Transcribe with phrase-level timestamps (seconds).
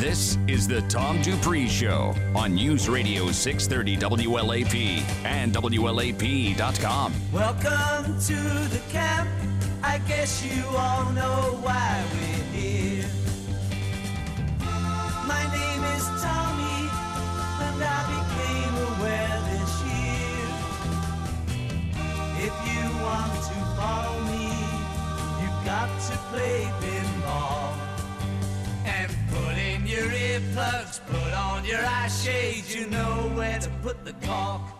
[0.00, 7.12] This is the Tom Dupree Show on News Radio 630 WLAP and WLAP.com.
[7.30, 8.34] Welcome to
[8.70, 9.28] the camp.
[9.82, 13.04] I guess you all know why we're here.
[15.28, 16.88] My name is Tommy,
[17.60, 20.48] and I became aware this year.
[22.48, 24.48] If you want to follow me,
[25.42, 26.99] you've got to play pinball.
[29.90, 34.79] Your earplugs, put on your eye shades, you know where to put the cork.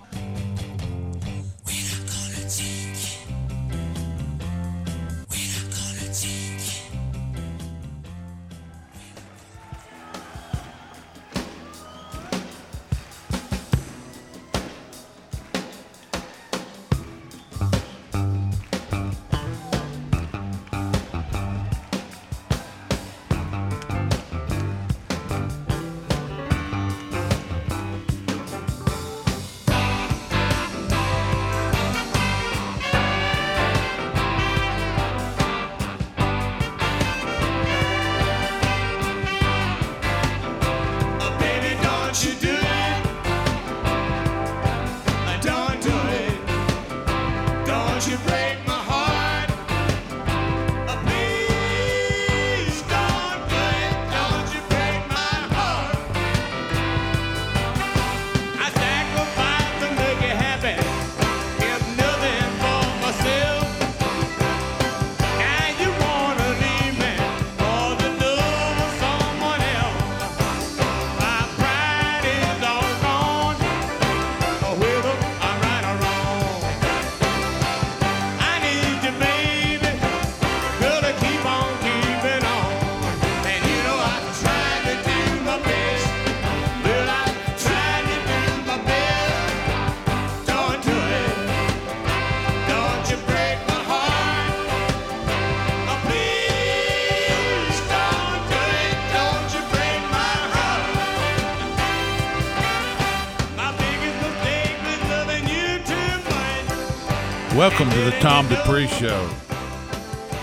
[108.10, 109.08] The Tom Dupree Show.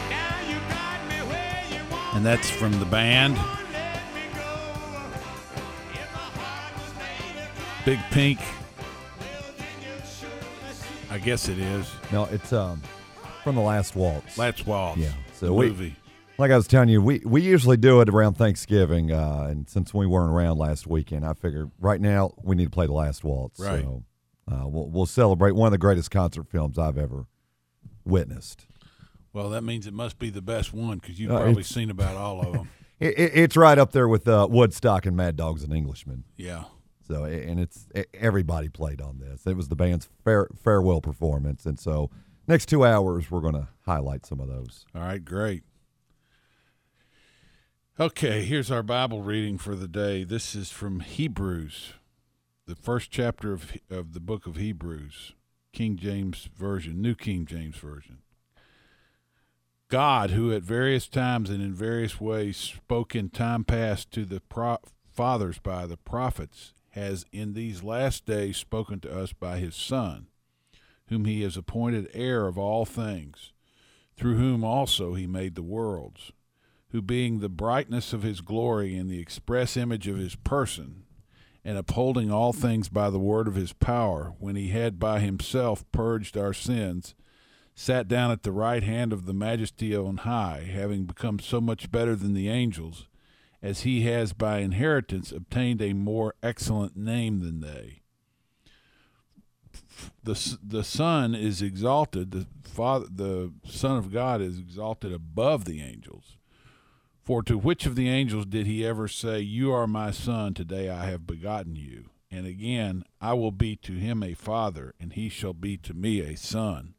[0.10, 3.44] Now you got me where you want And that's from the band let
[4.16, 4.40] me go.
[5.92, 7.42] If my heart was made
[7.80, 8.40] of Big Pink.
[8.40, 11.12] glass, then you surely see.
[11.12, 11.92] I guess it is.
[12.14, 12.82] No, it's um
[13.44, 14.38] from the last waltz.
[14.38, 15.02] Let's Waltz.
[15.02, 15.96] Yeah, so we- movie.
[16.38, 19.94] like I was telling you, we we usually do it around Thanksgiving, uh, and since
[19.94, 23.26] we weren't around last weekend, I figured right now we need to play the last
[23.26, 23.60] waltz.
[23.60, 23.82] Right.
[23.84, 24.04] So
[24.50, 27.26] uh, we'll we'll celebrate one of the greatest concert films I've ever
[28.07, 28.66] witnessed.
[29.34, 32.16] Well, that means it must be the best one because you've Uh, probably seen about
[32.18, 32.69] all of them.
[33.00, 36.23] It, it, it's right up there with uh, Woodstock and Mad Dogs and Englishmen.
[36.35, 36.63] yeah.
[37.07, 39.45] So and it's everybody played on this.
[39.45, 42.09] It was the band's fair, farewell performance, and so
[42.47, 44.85] next two hours we're going to highlight some of those.
[44.95, 45.62] All right, great.
[48.00, 50.24] Okay, here's our Bible reading for the day.
[50.24, 51.94] This is from Hebrews,
[52.66, 55.34] the first chapter of, of the book of Hebrews,
[55.74, 58.20] King James Version, New King James Version.
[59.90, 64.42] God, who at various times and in various ways spoke in time past to the
[64.42, 64.80] pro-
[65.10, 70.28] fathers by the prophets, has in these last days spoken to us by his Son,
[71.08, 73.54] whom he has appointed heir of all things
[74.18, 76.32] through whom also he made the worlds,
[76.90, 81.04] who being the brightness of his glory and the express image of his person,
[81.68, 85.84] and upholding all things by the word of his power, when he had by himself
[85.92, 87.14] purged our sins,
[87.76, 91.92] sat down at the right hand of the majesty on high, having become so much
[91.92, 93.08] better than the angels,
[93.62, 98.02] as he has by inheritance obtained a more excellent name than they
[100.24, 102.32] the the Son is exalted.
[102.32, 106.37] The Father, the Son of God, is exalted above the angels.
[107.28, 110.90] For to which of the angels did he ever say, "You are my Son; today
[110.90, 112.06] I have begotten you"?
[112.31, 116.22] And again, "I will be to him a father, and he shall be to me
[116.22, 116.94] a son."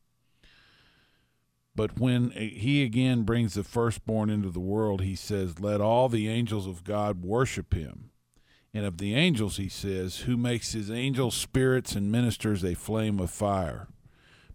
[1.75, 6.11] But when eh, he again brings the firstborn into the world, he says, "Let all
[6.11, 8.11] the angels of God worship him."
[8.75, 13.19] And of the angels, he says, Who makes his angels spirits and ministers a flame
[13.19, 13.89] of fire.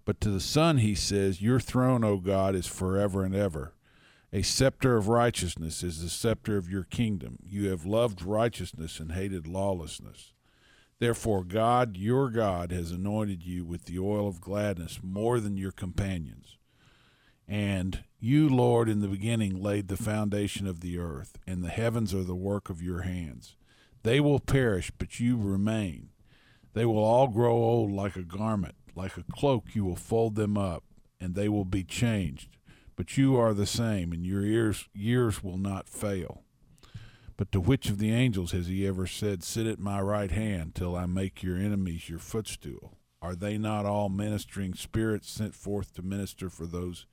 [0.05, 3.73] But to the Son, he says, Your throne, O God, is forever and ever.
[4.35, 7.37] A scepter of righteousness is the scepter of your kingdom.
[7.45, 10.33] You have loved righteousness and hated lawlessness.
[10.97, 15.71] Therefore, God, your God, has anointed you with the oil of gladness more than your
[15.71, 16.57] companions.
[17.47, 22.11] And you, Lord, in the beginning laid the foundation of the earth, and the heavens
[22.11, 23.55] are the work of your hands.
[24.01, 26.09] They will perish, but you remain.
[26.73, 30.57] They will all grow old like a garment, like a cloak you will fold them
[30.57, 30.83] up,
[31.21, 32.49] and they will be changed.
[32.95, 36.43] But you are the same, and your ears, years will not fail.
[37.37, 40.75] But to which of the angels has he ever said, Sit at my right hand
[40.75, 42.97] till I make your enemies your footstool?
[43.21, 47.05] Are they not all ministering spirits sent forth to minister for those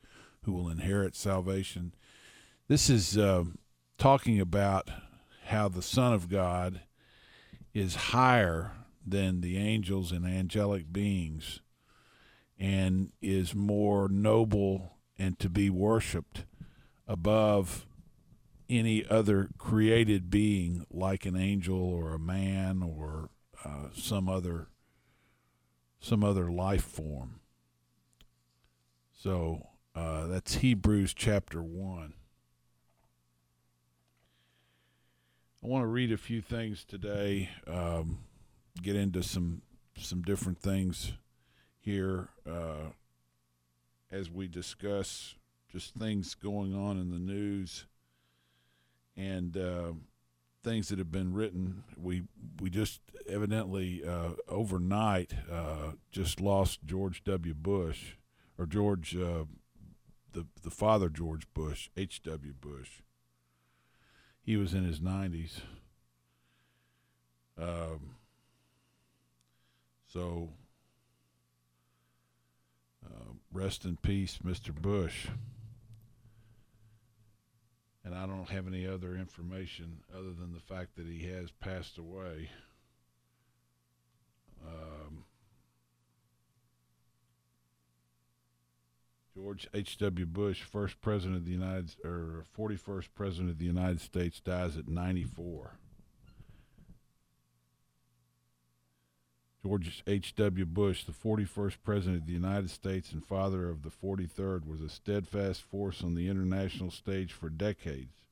[0.43, 1.95] who will inherit salvation?
[2.69, 3.45] This is uh,
[3.97, 4.91] talking about
[5.47, 6.83] how the Son of God
[7.73, 8.73] is higher
[9.07, 11.61] than the angels and angelic beings
[12.59, 16.47] and is more noble and to be worshiped
[17.07, 17.87] above
[18.71, 23.29] any other created being like an angel or a man or
[23.63, 24.69] uh, some other
[26.01, 27.41] some other life form.
[29.13, 32.15] So uh, that's Hebrews chapter one.
[35.63, 37.51] I want to read a few things today.
[37.67, 38.21] Um,
[38.81, 39.61] get into some
[39.99, 41.13] some different things
[41.79, 42.93] here uh,
[44.11, 45.35] as we discuss
[45.71, 47.87] just things going on in the news
[49.17, 49.93] and uh,
[50.63, 51.85] things that have been written.
[51.97, 52.25] We
[52.61, 57.55] we just evidently uh, overnight uh, just lost George W.
[57.55, 58.15] Bush
[58.59, 59.45] or George uh,
[60.33, 62.23] the the father George Bush H.
[62.23, 62.53] W.
[62.53, 63.03] Bush.
[64.43, 65.61] He was in his nineties.
[67.59, 68.17] Um,
[70.07, 70.49] so
[73.05, 74.75] uh, rest in peace, Mr.
[74.75, 75.29] Bush
[78.05, 81.99] and I don't have any other information other than the fact that he has passed
[81.99, 82.51] away.
[84.67, 85.25] Um,
[89.35, 90.27] George H.W.
[90.27, 94.89] Bush, first president of the United or 41st president of the United States, dies at
[94.89, 95.79] 94.
[99.63, 100.65] George H.W.
[100.65, 104.89] Bush, the 41st President of the United States and father of the 43rd, was a
[104.89, 108.25] steadfast force on the international stage for decades.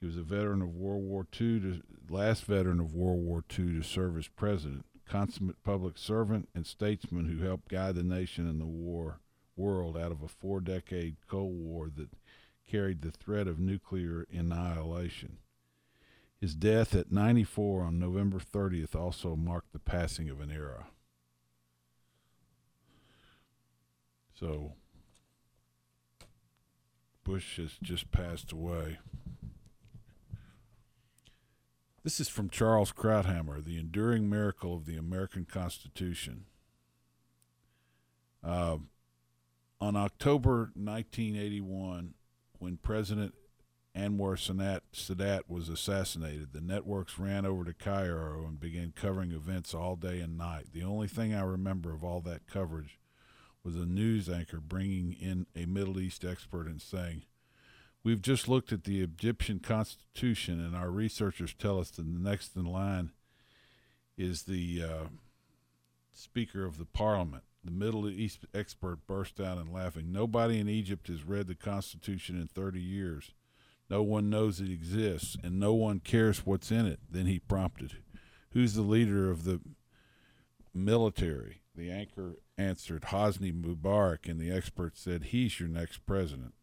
[0.00, 3.76] He was a veteran of World War II, to, last veteran of World War II
[3.76, 8.60] to serve as president, consummate public servant and statesman who helped guide the nation and
[8.60, 9.20] the war
[9.56, 12.10] world out of a four-decade Cold War that
[12.68, 15.38] carried the threat of nuclear annihilation.
[16.44, 20.88] His death at 94 on November 30th also marked the passing of an era.
[24.38, 24.74] So,
[27.24, 28.98] Bush has just passed away.
[32.02, 36.44] This is from Charles Krauthammer, The Enduring Miracle of the American Constitution.
[38.46, 38.76] Uh,
[39.80, 42.12] on October 1981,
[42.58, 43.32] when President
[43.96, 49.72] Anwar Sadat, Sadat was assassinated, the networks ran over to Cairo and began covering events
[49.72, 50.72] all day and night.
[50.72, 52.98] The only thing I remember of all that coverage
[53.62, 57.22] was a news anchor bringing in a Middle East expert and saying,
[58.02, 62.54] We've just looked at the Egyptian constitution, and our researchers tell us that the next
[62.54, 63.12] in line
[64.18, 65.06] is the uh,
[66.12, 67.44] Speaker of the Parliament.
[67.64, 70.12] The Middle East expert burst out in laughing.
[70.12, 73.32] Nobody in Egypt has read the Constitution in 30 years.
[73.90, 77.00] No one knows it exists, and no one cares what's in it.
[77.10, 77.98] Then he prompted,
[78.50, 79.60] Who's the leader of the
[80.72, 81.62] military?
[81.74, 86.54] The anchor answered, Hosni Mubarak, and the expert said, He's your next president.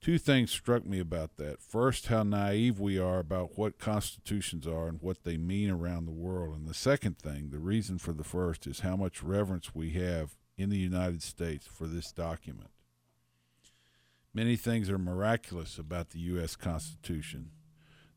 [0.00, 1.62] Two things struck me about that.
[1.62, 6.10] First, how naive we are about what constitutions are and what they mean around the
[6.10, 6.56] world.
[6.56, 10.36] And the second thing, the reason for the first, is how much reverence we have
[10.56, 12.70] in the United States for this document.
[14.34, 16.56] Many things are miraculous about the U.S.
[16.56, 17.50] Constitution.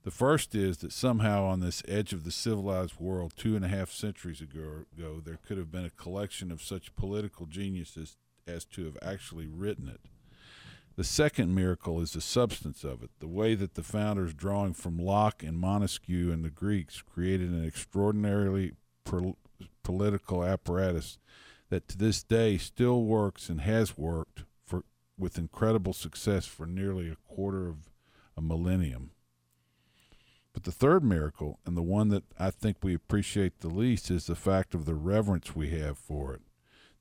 [0.04, 3.70] The first is that somehow on this edge of the civilized world, two and a
[3.70, 8.16] half centuries ago, there could have been a collection of such political geniuses
[8.48, 10.00] as to have actually written it.
[10.96, 14.98] The second miracle is the substance of it, the way that the founders, drawing from
[14.98, 18.72] Locke and Montesquieu and the Greeks, created an extraordinarily
[19.04, 19.36] pro-
[19.84, 21.18] political apparatus
[21.70, 24.44] that to this day still works and has worked
[25.18, 27.90] with incredible success for nearly a quarter of
[28.38, 29.12] a millennium.
[30.54, 34.26] But the third miracle, and the one that I think we appreciate the least, is
[34.26, 36.42] the fact of the reverence we have for it.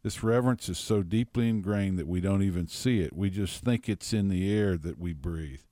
[0.02, 3.16] This reverence is so deeply ingrained that we don't even see it.
[3.16, 5.62] We just think it's in the air that we breathe.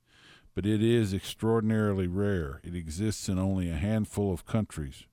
[0.55, 2.61] But it is extraordinarily rare.
[2.63, 5.03] It exists in only a handful of countries.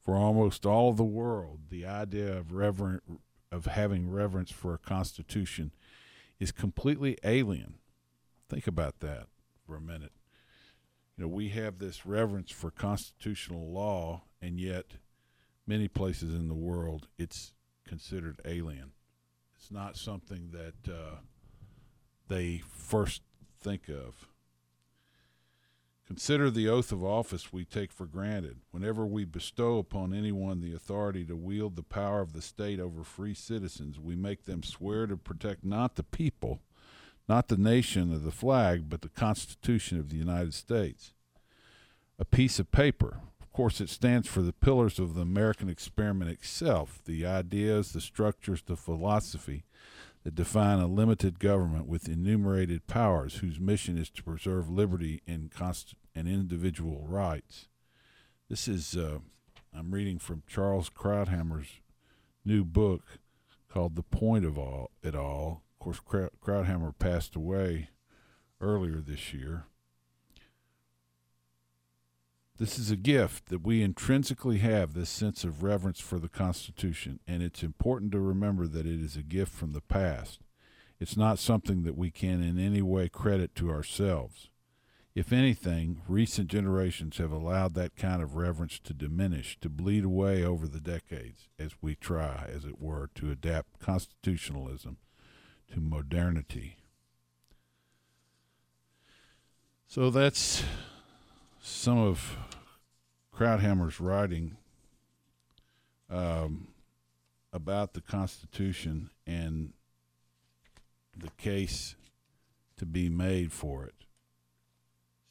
[0.00, 3.02] For almost all the world, the idea of reverent,
[3.52, 5.72] of having reverence for a constitution
[6.44, 7.76] is completely alien.
[8.50, 9.28] Think about that
[9.66, 10.12] for a minute.
[11.16, 14.98] You know, we have this reverence for constitutional law, and yet
[15.66, 17.54] many places in the world it's
[17.88, 18.92] considered alien.
[19.56, 21.16] It's not something that uh,
[22.28, 23.22] they first
[23.62, 24.28] think of.
[26.06, 28.58] Consider the oath of office we take for granted.
[28.70, 33.02] Whenever we bestow upon anyone the authority to wield the power of the state over
[33.02, 36.60] free citizens, we make them swear to protect not the people,
[37.26, 41.14] not the nation or the flag, but the Constitution of the United States.
[42.18, 43.20] A piece of paper.
[43.40, 48.00] Of course, it stands for the pillars of the American experiment itself the ideas, the
[48.02, 49.64] structures, the philosophy
[50.24, 55.50] that define a limited government with enumerated powers whose mission is to preserve liberty and,
[55.50, 57.68] const- and individual rights.
[58.48, 59.18] This is, uh,
[59.76, 61.80] I'm reading from Charles Krauthammer's
[62.44, 63.02] new book
[63.70, 65.62] called The Point of All It All.
[65.74, 66.00] Of course,
[66.42, 67.90] Krauthammer passed away
[68.60, 69.64] earlier this year.
[72.56, 77.18] This is a gift that we intrinsically have this sense of reverence for the Constitution,
[77.26, 80.38] and it's important to remember that it is a gift from the past.
[81.00, 84.50] It's not something that we can in any way credit to ourselves.
[85.16, 90.44] If anything, recent generations have allowed that kind of reverence to diminish, to bleed away
[90.44, 94.98] over the decades, as we try, as it were, to adapt constitutionalism
[95.72, 96.76] to modernity.
[99.88, 100.62] So that's
[101.66, 102.36] some of
[103.34, 104.58] Krauthammer's writing
[106.10, 106.68] um,
[107.54, 109.72] about the Constitution and
[111.16, 111.96] the case
[112.76, 113.94] to be made for it.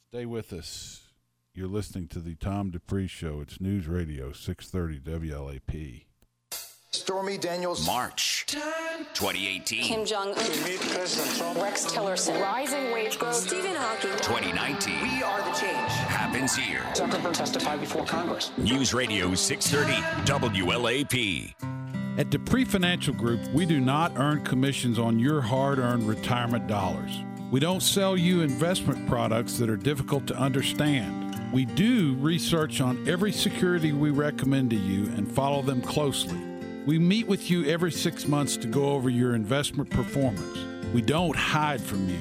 [0.08, 1.02] Stay with us.
[1.54, 3.40] You're listening to the Tom Dupree Show.
[3.40, 6.04] It's News Radio 630 WLAP.
[6.94, 7.84] Stormy Daniels.
[7.86, 9.82] March 2018.
[9.82, 10.34] Kim Jong Un.
[11.60, 12.40] Rex Tillerson.
[12.40, 13.34] Rising wage growth.
[13.34, 14.12] Stephen Hawking.
[14.12, 15.02] 2019.
[15.02, 15.90] We are the change.
[16.06, 16.82] Happens here.
[16.94, 18.52] Zuckerberg testified before Congress.
[18.58, 21.54] News Radio 630 WLAP.
[22.16, 27.10] At Dupree Financial Group, we do not earn commissions on your hard earned retirement dollars.
[27.50, 31.52] We don't sell you investment products that are difficult to understand.
[31.52, 36.53] We do research on every security we recommend to you and follow them closely.
[36.86, 40.58] We meet with you every six months to go over your investment performance.
[40.92, 42.18] We don't hide from you.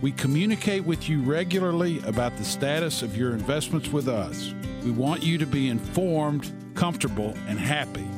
[0.00, 4.54] We communicate with you regularly about the status of your investments with us.
[4.84, 8.08] We want you to be informed, comfortable, and happy.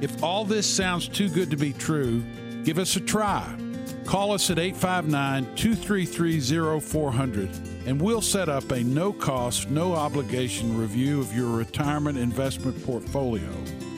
[0.00, 2.24] If all this sounds too good to be true,
[2.64, 3.56] give us a try.
[4.04, 10.76] Call us at 859 233 0400 and we'll set up a no cost, no obligation
[10.76, 13.50] review of your retirement investment portfolio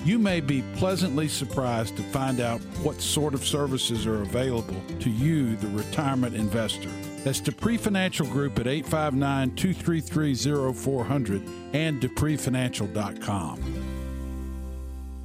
[0.09, 5.11] you may be pleasantly surprised to find out what sort of services are available to
[5.11, 6.89] you, the retirement investor.
[7.25, 11.43] That's Dupree Financial Group at 859 233 0400
[11.75, 13.59] and DupreeFinancial.com.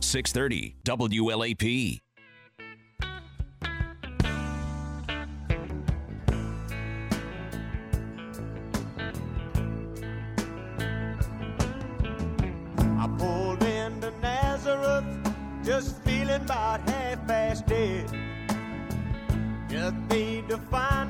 [0.01, 2.02] 630 WLAP.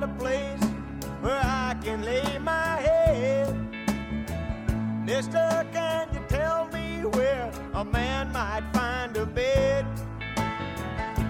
[0.03, 0.63] Find a place
[1.22, 3.55] where I can lay my head.
[5.05, 9.86] Mister, can you tell me where a man might find a bed?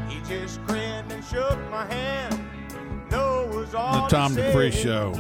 [0.08, 2.40] He just grinned and shook my hand.
[3.12, 4.72] No was all The Tom he Dupree.
[4.72, 5.14] Show.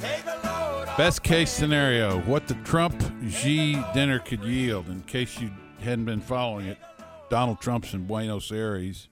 [0.00, 4.88] Take a load off Best case scenario what the Trump Xi dinner could yield.
[4.88, 5.50] In case you
[5.80, 6.78] hadn't been following it,
[7.30, 9.08] Donald Trump's in Buenos Aires,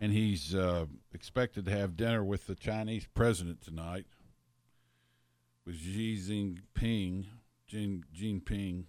[0.00, 4.06] and he's uh, expected to have dinner with the Chinese president tonight,
[5.64, 7.26] with Xi Jinping.
[7.66, 8.84] Jin, Jinping.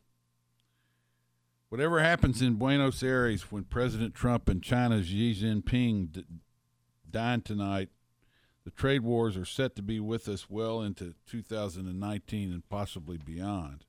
[1.67, 6.25] Whatever happens in Buenos Aires when President Trump and China's Xi Jinping d-
[7.11, 7.89] dine tonight,
[8.63, 13.83] the trade wars are set to be with us well into 2019 and possibly beyond.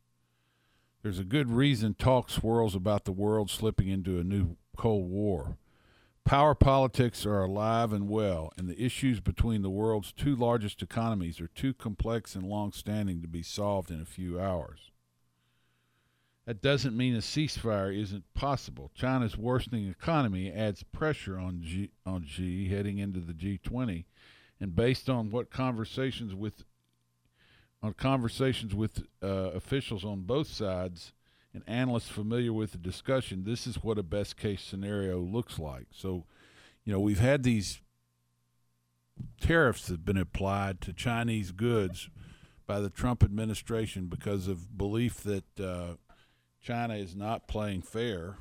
[1.03, 5.57] There's a good reason talk swirls about the world slipping into a new Cold War.
[6.25, 11.41] Power politics are alive and well, and the issues between the world's two largest economies
[11.41, 14.91] are too complex and long standing to be solved in a few hours.
[16.47, 18.91] That doesn't mean a ceasefire isn't possible.
[18.95, 24.05] China's worsening economy adds pressure on G, on Xi heading into the G20
[24.61, 26.65] and based on what conversations with
[27.83, 31.13] on conversations with uh, officials on both sides
[31.53, 35.87] and analysts familiar with the discussion, this is what a best case scenario looks like.
[35.91, 36.25] So,
[36.85, 37.81] you know, we've had these
[39.41, 42.09] tariffs that have been applied to Chinese goods
[42.67, 45.95] by the Trump administration because of belief that uh,
[46.63, 48.37] China is not playing fair.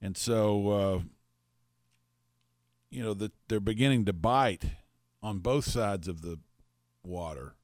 [0.00, 1.00] And so, uh,
[2.90, 4.64] you know, that they're beginning to bite
[5.22, 6.38] on both sides of the
[7.04, 7.54] water.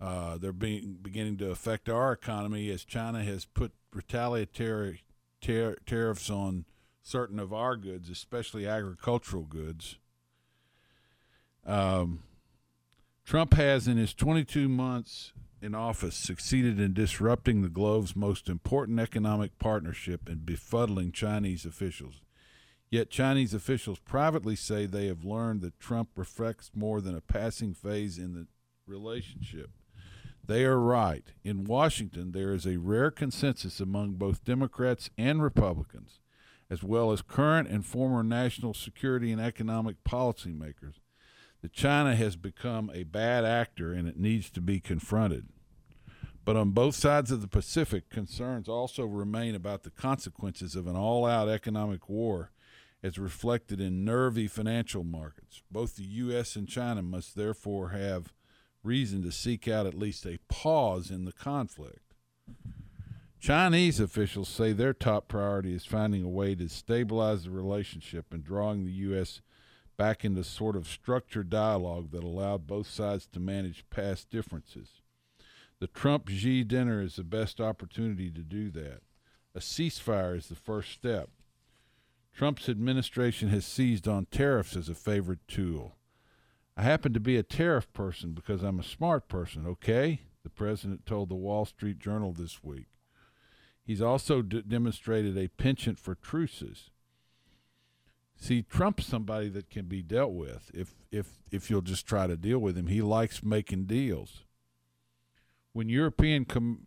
[0.00, 5.02] Uh, they're being beginning to affect our economy as China has put retaliatory
[5.40, 6.66] tar- tariffs on
[7.02, 9.96] certain of our goods, especially agricultural goods.
[11.64, 12.22] Um,
[13.24, 19.00] Trump has, in his 22 months in office, succeeded in disrupting the globe's most important
[19.00, 22.20] economic partnership and befuddling Chinese officials.
[22.90, 27.74] Yet Chinese officials privately say they have learned that Trump reflects more than a passing
[27.74, 28.46] phase in the
[28.86, 29.70] relationship.
[30.46, 31.24] They are right.
[31.42, 36.20] In Washington, there is a rare consensus among both Democrats and Republicans,
[36.70, 41.00] as well as current and former national security and economic policymakers,
[41.62, 45.48] that China has become a bad actor and it needs to be confronted.
[46.44, 50.94] But on both sides of the Pacific, concerns also remain about the consequences of an
[50.94, 52.52] all out economic war
[53.02, 55.62] as reflected in nervy financial markets.
[55.72, 56.54] Both the U.S.
[56.54, 58.32] and China must therefore have
[58.86, 62.14] reason to seek out at least a pause in the conflict.
[63.38, 68.42] Chinese officials say their top priority is finding a way to stabilize the relationship and
[68.42, 69.42] drawing the U.S.
[69.96, 75.02] back into sort of structured dialogue that allowed both sides to manage past differences.
[75.78, 79.00] The Trump Xi dinner is the best opportunity to do that.
[79.54, 81.28] A ceasefire is the first step.
[82.32, 85.96] Trump's administration has seized on tariffs as a favorite tool.
[86.76, 90.20] I happen to be a tariff person because I'm a smart person, okay?
[90.42, 92.86] The president told the Wall Street Journal this week.
[93.82, 96.90] He's also d- demonstrated a penchant for truces.
[98.36, 102.36] See, Trump's somebody that can be dealt with if if if you'll just try to
[102.36, 102.88] deal with him.
[102.88, 104.44] He likes making deals.
[105.72, 106.86] When European com-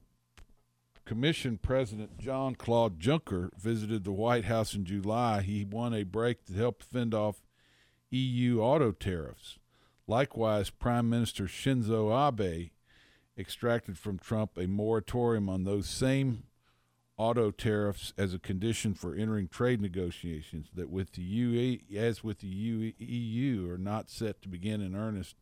[1.05, 6.45] Commission President John Claude Juncker visited the White House in July, he won a break
[6.45, 7.41] to help fend off
[8.12, 9.58] EU auto tariffs.
[10.10, 12.72] Likewise, Prime Minister Shinzo Abe
[13.38, 16.45] extracted from Trump a moratorium on those same
[17.15, 22.39] auto tariffs as a condition for entering trade negotiations that with the UE as with
[22.39, 25.36] the EU are not set to begin in earnest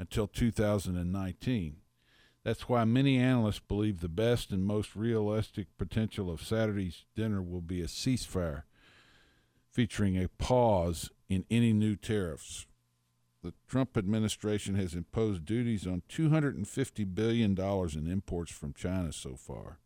[0.00, 1.76] until 2019.
[2.42, 7.60] That's why many analysts believe the best and most realistic potential of Saturday's dinner will
[7.60, 8.64] be a ceasefire
[9.70, 12.66] featuring a pause in any new tariffs.
[13.42, 19.78] The Trump administration has imposed duties on $250 billion in imports from China so far.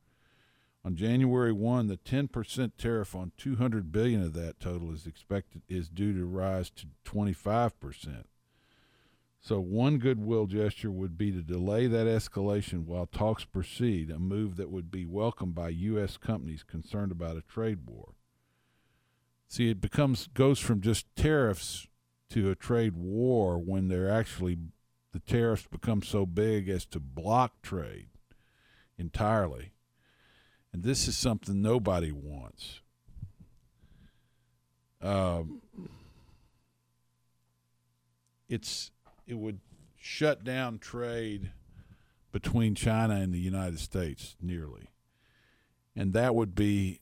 [0.84, 5.88] On January 1, the 10% tariff on 200 billion of that total is expected is
[5.88, 8.24] due to rise to 25%.
[9.40, 14.56] So one goodwill gesture would be to delay that escalation while talks proceed, a move
[14.56, 18.14] that would be welcomed by US companies concerned about a trade war.
[19.48, 21.86] See, it becomes goes from just tariffs
[22.30, 24.58] to a trade war when they're actually
[25.12, 28.08] the tariffs become so big as to block trade
[28.98, 29.72] entirely.
[30.72, 32.80] And this is something nobody wants.
[35.00, 35.62] Um,
[38.48, 38.90] it's
[39.26, 39.60] it would
[39.96, 41.52] shut down trade
[42.32, 44.90] between China and the United States nearly,
[45.94, 47.00] and that would be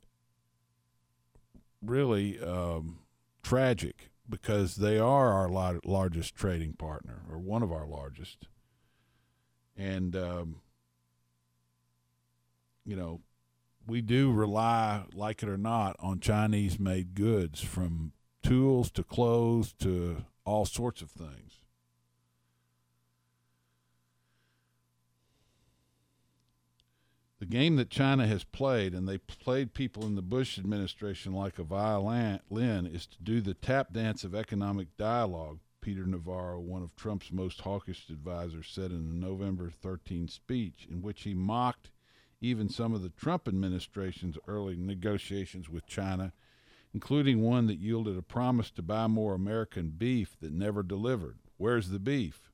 [1.82, 3.00] really um,
[3.42, 8.48] tragic because they are our lar- largest trading partner or one of our largest,
[9.76, 10.60] and um,
[12.84, 13.20] you know
[13.86, 19.72] we do rely, like it or not, on Chinese made goods from tools to clothes
[19.80, 21.63] to all sorts of things.
[27.44, 31.58] The game that China has played, and they played people in the Bush administration like
[31.58, 32.40] a violin,
[32.86, 35.58] is to do the tap dance of economic dialogue.
[35.82, 41.02] Peter Navarro, one of Trump's most hawkish advisors, said in a November 13 speech, in
[41.02, 41.90] which he mocked
[42.40, 46.32] even some of the Trump administration's early negotiations with China,
[46.94, 51.36] including one that yielded a promise to buy more American beef that never delivered.
[51.58, 52.50] Where's the beef?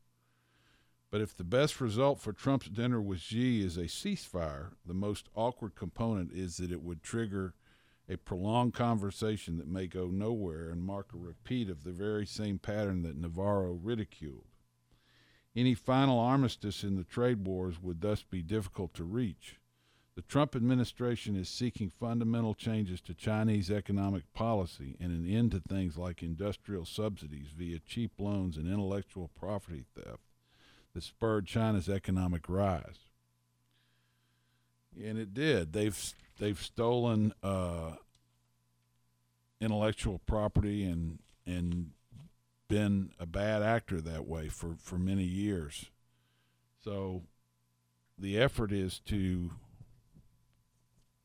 [1.10, 5.28] But if the best result for Trump's dinner with Xi is a ceasefire, the most
[5.34, 7.54] awkward component is that it would trigger
[8.08, 12.60] a prolonged conversation that may go nowhere and mark a repeat of the very same
[12.60, 14.46] pattern that Navarro ridiculed.
[15.56, 19.58] Any final armistice in the trade wars would thus be difficult to reach.
[20.14, 25.60] The Trump administration is seeking fundamental changes to Chinese economic policy and an end to
[25.60, 30.29] things like industrial subsidies via cheap loans and intellectual property theft
[30.94, 33.08] that spurred China's economic rise.
[35.02, 35.72] And it did.
[35.72, 37.92] They've they've stolen uh,
[39.60, 41.90] intellectual property and and
[42.68, 45.90] been a bad actor that way for, for many years.
[46.84, 47.22] So
[48.16, 49.50] the effort is to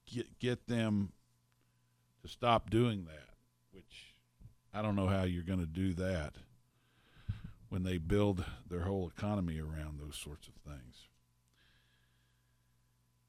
[0.05, 1.11] get get them
[2.23, 3.35] to stop doing that,
[3.71, 4.13] which
[4.73, 6.35] I don't know how you're going to do that
[7.69, 11.07] when they build their whole economy around those sorts of things.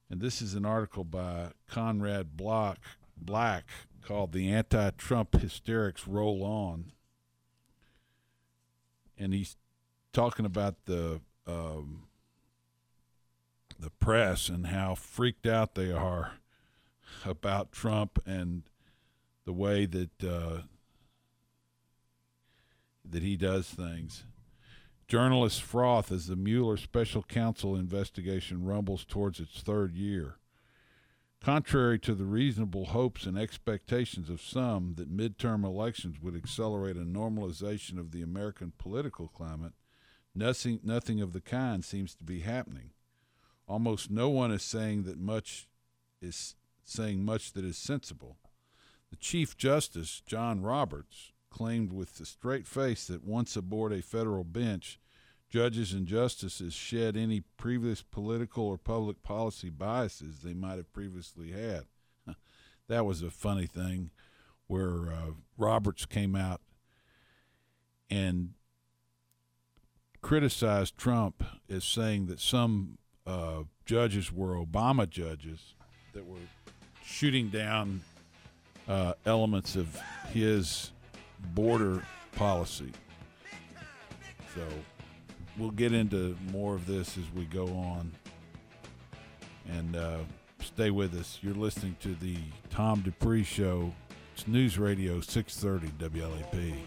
[0.09, 2.79] And this is an article by Conrad Block,
[3.17, 3.65] Black
[4.05, 6.93] called The Anti Trump Hysterics Roll On.
[9.17, 9.57] And he's
[10.13, 12.03] talking about the um,
[13.79, 16.33] the press and how freaked out they are
[17.25, 18.63] about Trump and
[19.45, 20.61] the way that uh,
[23.11, 24.23] that he does things.
[25.07, 30.35] Journalist froth as the Mueller special counsel investigation rumbles towards its third year.
[31.39, 37.05] Contrary to the reasonable hopes and expectations of some that midterm elections would accelerate a
[37.05, 39.73] normalization of the American political climate,
[40.35, 42.89] nothing, nothing of the kind seems to be happening.
[43.67, 45.67] Almost no one is saying that much
[46.21, 48.37] is saying much that is sensible.
[49.09, 54.43] The Chief Justice, John Roberts, claimed with a straight face that once aboard a federal
[54.43, 54.99] bench,
[55.49, 61.51] judges and justices shed any previous political or public policy biases they might have previously
[61.51, 61.85] had.
[62.87, 64.11] that was a funny thing
[64.67, 66.61] where uh, Roberts came out
[68.07, 68.51] and
[70.21, 75.73] criticized Trump as saying that some uh, judges were Obama judges
[76.13, 76.37] that were
[77.03, 78.01] shooting down
[78.87, 79.99] uh, elements of
[80.31, 80.91] his
[81.53, 82.03] border
[82.35, 82.91] policy.
[84.55, 84.61] So
[85.57, 88.11] we'll get into more of this as we go on.
[89.69, 90.19] And uh,
[90.59, 91.39] stay with us.
[91.41, 92.37] You're listening to the
[92.69, 93.93] Tom Dupree Show.
[94.33, 96.77] It's News Radio 630 WLAP.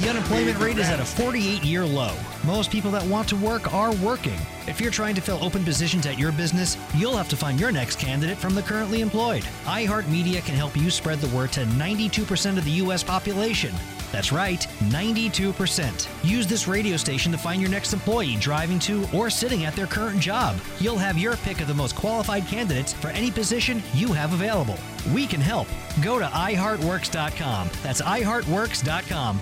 [0.00, 2.14] The unemployment rate is at a 48 year low.
[2.44, 4.38] Most people that want to work are working.
[4.68, 7.72] If you're trying to fill open positions at your business, you'll have to find your
[7.72, 9.42] next candidate from the currently employed.
[9.64, 13.02] iHeartMedia can help you spread the word to 92% of the U.S.
[13.02, 13.74] population.
[14.12, 16.08] That's right, 92%.
[16.22, 19.86] Use this radio station to find your next employee driving to or sitting at their
[19.86, 20.58] current job.
[20.80, 24.76] You'll have your pick of the most qualified candidates for any position you have available.
[25.14, 25.68] We can help.
[26.02, 27.70] Go to iHeartWorks.com.
[27.82, 29.40] That's iHeartWorks.com.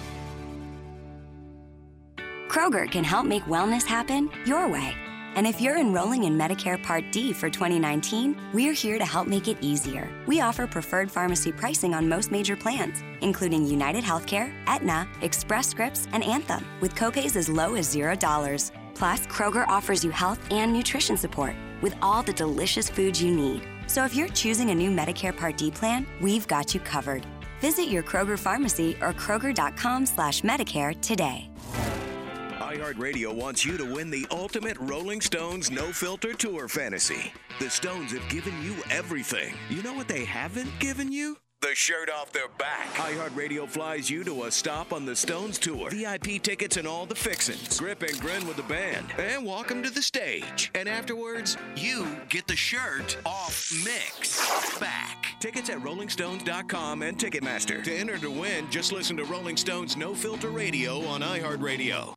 [2.46, 4.96] Kroger can help make wellness happen your way.
[5.36, 9.48] And if you're enrolling in Medicare Part D for 2019, we're here to help make
[9.48, 10.08] it easier.
[10.26, 16.08] We offer preferred pharmacy pricing on most major plans, including United Healthcare, Aetna, Express Scripts,
[16.14, 18.70] and Anthem, with copays as low as $0.
[18.94, 23.62] Plus, Kroger offers you health and nutrition support with all the delicious foods you need.
[23.88, 27.26] So if you're choosing a new Medicare Part D plan, we've got you covered.
[27.60, 31.50] Visit your Kroger pharmacy or kroger.com slash Medicare today.
[32.66, 37.32] iHeartRadio wants you to win the ultimate Rolling Stones no filter tour fantasy.
[37.60, 39.54] The Stones have given you everything.
[39.70, 41.36] You know what they haven't given you?
[41.62, 42.88] The shirt off their back.
[42.94, 45.90] iHeartRadio flies you to a stop on the Stones tour.
[45.90, 47.78] VIP tickets and all the fixins.
[47.78, 49.06] Grip and grin with the band.
[49.16, 50.72] And walk them to the stage.
[50.74, 55.36] And afterwards, you get the shirt off mix back.
[55.38, 57.84] Tickets at RollingStones.com and Ticketmaster.
[57.84, 62.16] To enter to win, just listen to Rolling Stones No Filter Radio on iHeartRadio.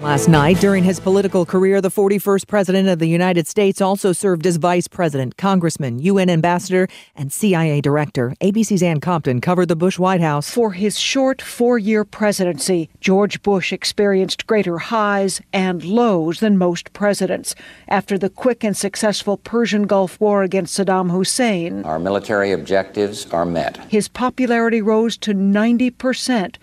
[0.00, 4.46] Last night, during his political career, the 41st President of the United States also served
[4.46, 8.34] as Vice President, Congressman, UN Ambassador, and CIA Director.
[8.40, 10.50] ABC's Ann Compton covered the Bush White House.
[10.50, 16.94] For his short four year presidency, George Bush experienced greater highs and lows than most
[16.94, 17.54] presidents.
[17.86, 23.44] After the quick and successful Persian Gulf War against Saddam Hussein, Our military objectives are
[23.44, 23.76] met.
[23.90, 26.58] his popularity rose to 90 percent.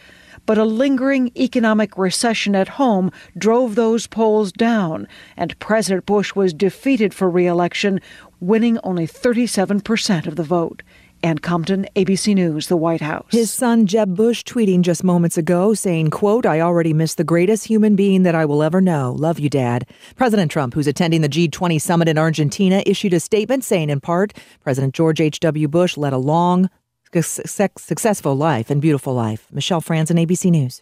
[0.48, 5.06] But a lingering economic recession at home drove those polls down,
[5.36, 8.00] and President Bush was defeated for re election,
[8.40, 10.84] winning only 37% of the vote.
[11.22, 13.26] Ann Compton, ABC News, the White House.
[13.32, 17.66] His son Jeb Bush tweeting just moments ago saying, quote, I already miss the greatest
[17.66, 19.14] human being that I will ever know.
[19.18, 19.86] Love you, Dad.
[20.16, 24.34] President Trump, who's attending the G20 summit in Argentina, issued a statement saying in part,
[24.62, 25.68] President George H.W.
[25.68, 26.70] Bush led a long,
[27.12, 29.48] successful life and beautiful life.
[29.52, 30.82] Michelle Franzen ABC News.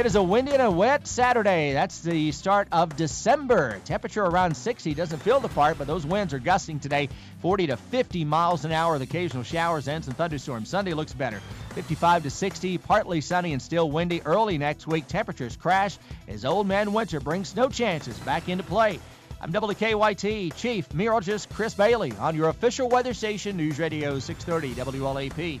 [0.00, 1.74] It is a windy and a wet Saturday.
[1.74, 3.78] That's the start of December.
[3.84, 4.94] Temperature around 60.
[4.94, 7.10] Doesn't feel the part, but those winds are gusting today
[7.42, 10.70] 40 to 50 miles an hour with occasional showers and some thunderstorms.
[10.70, 11.42] Sunday looks better
[11.74, 14.22] 55 to 60, partly sunny and still windy.
[14.24, 19.00] Early next week, temperatures crash as Old Man Winter brings snow chances back into play.
[19.42, 25.60] I'm WKYT Chief Meteorologist Chris Bailey on your official weather station, News Radio 630 WLAP.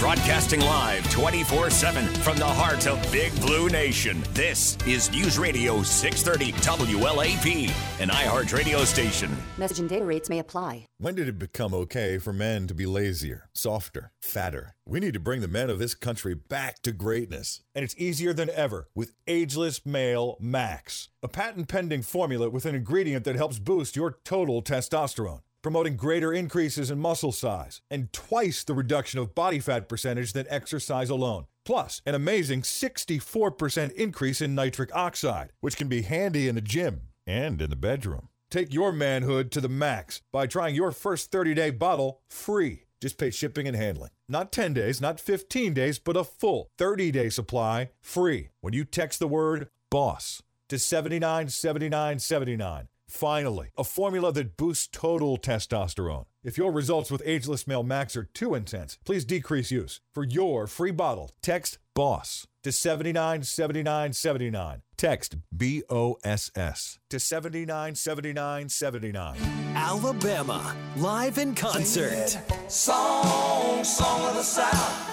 [0.00, 4.24] Broadcasting live 24 7 from the heart of Big Blue Nation.
[4.32, 6.52] This is News Radio 630
[6.96, 9.30] WLAP, an iHeart radio station.
[9.58, 10.86] Message and data rates may apply.
[10.96, 14.74] When did it become okay for men to be lazier, softer, fatter?
[14.86, 17.60] We need to bring the men of this country back to greatness.
[17.74, 22.74] And it's easier than ever with Ageless Male Max, a patent pending formula with an
[22.74, 28.64] ingredient that helps boost your total testosterone promoting greater increases in muscle size and twice
[28.64, 31.46] the reduction of body fat percentage than exercise alone.
[31.64, 37.02] Plus, an amazing 64% increase in nitric oxide, which can be handy in the gym
[37.26, 38.28] and in the bedroom.
[38.50, 42.86] Take your manhood to the max by trying your first 30 day bottle free.
[43.00, 44.10] Just pay shipping and handling.
[44.28, 48.84] Not 10 days, not 15 days, but a full 30 day supply free when you
[48.84, 52.88] text the word BOSS to 797979.
[53.10, 56.26] Finally, a formula that boosts total testosterone.
[56.44, 60.00] If your results with Ageless Male Max are too intense, please decrease use.
[60.14, 64.82] For your free bottle, text BOSS to 797979.
[64.96, 69.36] Text B O S S to 797979.
[69.74, 72.38] Alabama, live in concert.
[72.68, 75.08] Song, song of the South.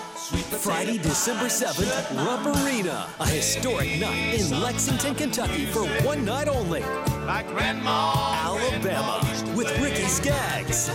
[0.62, 6.84] Friday, December 7th, Rupp Arena, a historic night in Lexington, Kentucky for one night only.
[7.28, 8.14] My grandma,
[8.46, 9.20] Alabama,
[9.54, 10.88] with Ricky Skaggs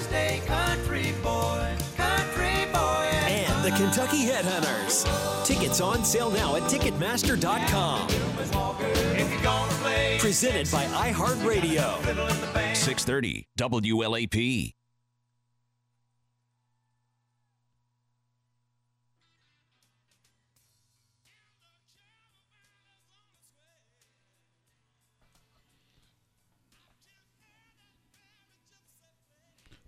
[0.47, 3.11] country boy, country boy.
[3.29, 5.05] and the Kentucky Headhunters.
[5.45, 8.09] Tickets on sale now at Ticketmaster.com.
[8.09, 12.77] If you're gonna play, Presented by iHeartRadio.
[12.77, 14.73] 630 WLAP.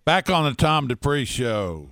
[0.04, 1.88] Back on the Tom Dupree show.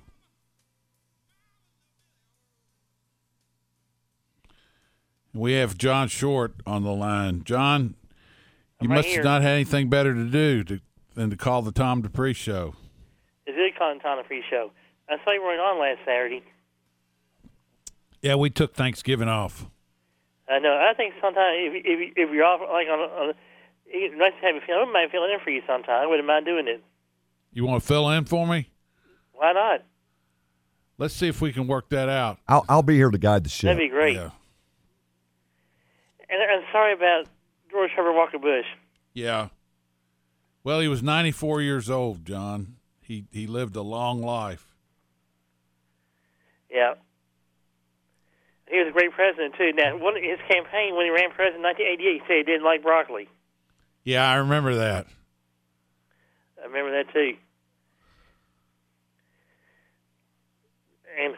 [5.34, 7.42] We have John Short on the line.
[7.44, 7.94] John,
[8.80, 9.18] you right must here.
[9.18, 10.80] have not had anything better to do to,
[11.14, 12.74] than to call the Tom Dupree show.
[13.46, 14.70] Is it did call Tom Free Show.
[15.08, 16.42] I saw you weren't on last Saturday.
[18.20, 19.66] Yeah, we took Thanksgiving off.
[20.48, 20.72] I know.
[20.74, 23.34] I think sometimes if if, if you're off like on, a- on
[23.86, 24.76] it's nice to have a feel.
[24.76, 26.02] I wouldn't mind filling in for you sometime.
[26.02, 26.82] I wouldn't mind doing it.
[27.52, 28.70] You want to fill in for me?
[29.32, 29.82] Why not?
[30.98, 32.38] Let's see if we can work that out.
[32.46, 33.68] I'll, I'll be here to guide the ship.
[33.68, 34.14] That'd be great.
[34.14, 34.30] Yeah.
[36.30, 37.26] And I'm sorry about
[37.70, 38.66] George Herbert Walker Bush.
[39.12, 39.48] Yeah.
[40.64, 42.76] Well, he was 94 years old, John.
[43.00, 44.74] He he lived a long life.
[46.70, 46.94] Yeah.
[48.70, 49.72] He was a great president too.
[49.74, 52.82] Now, one his campaign when he ran president in 1988, he said he didn't like
[52.82, 53.28] broccoli.
[54.04, 55.06] Yeah, I remember that.
[56.62, 57.34] I remember that too.
[61.18, 61.34] And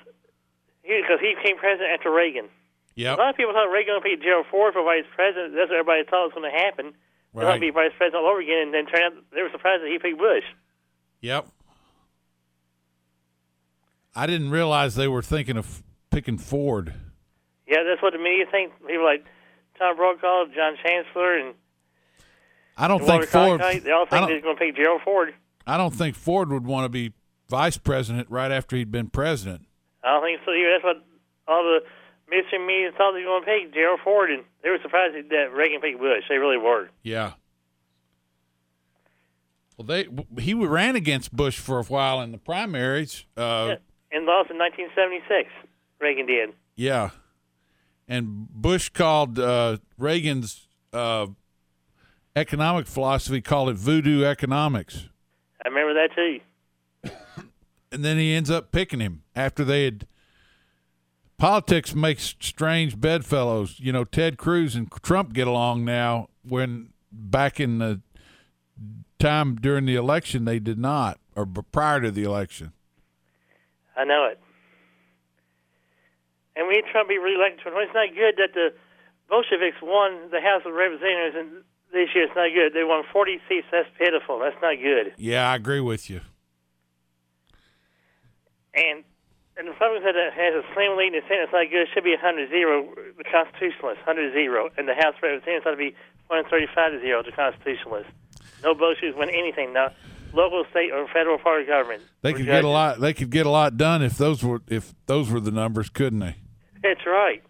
[0.83, 2.47] because he became president after Reagan.
[2.95, 3.19] Yep.
[3.19, 5.55] A lot of people thought Reagan would pick Gerald Ford for vice president.
[5.55, 6.93] That's what everybody thought was going to happen.
[7.35, 7.47] They Right.
[7.47, 9.83] thought he'd be vice president all over again, and then turned out they were surprised
[9.83, 10.45] that he picked Bush.
[11.21, 11.49] Yep.
[14.15, 16.95] I didn't realize they were thinking of picking Ford.
[17.67, 18.73] Yeah, that's what the media think.
[18.87, 19.25] People like
[19.79, 21.55] Tom Brokaw, John Chancellor, and
[22.77, 23.61] I don't think Ford.
[23.61, 25.35] They all think they're going to pick Gerald Ford.
[25.67, 27.13] I don't think Ford would want to be
[27.49, 29.67] vice president right after he'd been president.
[30.03, 30.71] I don't think so either.
[30.73, 31.05] That's what
[31.47, 31.81] all the
[32.29, 35.53] mainstream media thought they were going to pick Gerald Ford, and they were surprised that
[35.55, 36.25] Reagan picked Bush.
[36.29, 36.89] They really were.
[37.03, 37.33] Yeah.
[39.77, 40.07] Well, they
[40.41, 43.25] he ran against Bush for a while in the primaries.
[43.37, 43.77] Uh,
[44.13, 45.49] And lost in 1976.
[46.01, 46.51] Reagan did.
[46.77, 47.11] Yeah.
[48.07, 51.27] And Bush called uh, Reagan's uh,
[52.37, 55.09] economic philosophy, called it voodoo economics.
[55.65, 57.11] I remember that too.
[57.93, 60.09] And then he ends up picking him after they had.
[61.39, 63.79] Politics makes strange bedfellows.
[63.79, 68.01] You know, Ted Cruz and Trump get along now when back in the
[69.21, 72.73] time during the election they did not, or prior to the election.
[73.97, 74.41] I know it.
[76.57, 77.63] And we Trump to be reelected.
[77.65, 78.75] It's not good that the
[79.29, 81.65] Bolsheviks won the House of Representatives and
[81.95, 82.25] this year.
[82.25, 82.75] It's not good.
[82.75, 83.67] They won 40 seats.
[83.71, 84.39] That's pitiful.
[84.41, 85.15] That's not good.
[85.17, 86.21] Yeah, I agree with you.
[88.75, 89.05] And
[89.57, 91.47] and the Republican said that has a slim lead in the Senate.
[91.47, 91.87] It's not good.
[91.87, 93.15] It should be 100 0.
[93.17, 94.71] The Constitutionalists, 100 0.
[94.77, 95.95] And the House of Representatives ought to be
[96.27, 97.23] 135 to 0.
[97.23, 98.11] The Constitutionalists.
[98.67, 99.73] No Bolsheviks win anything.
[99.73, 99.95] Now,
[100.35, 102.03] local, state, or federal party government.
[102.23, 102.99] They could get a lot.
[102.99, 106.19] They could get a lot done if those were if those were the numbers, couldn't
[106.19, 106.37] they?
[106.83, 107.43] That's right.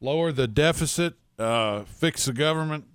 [0.00, 2.86] Lower the deficit, uh, fix the government,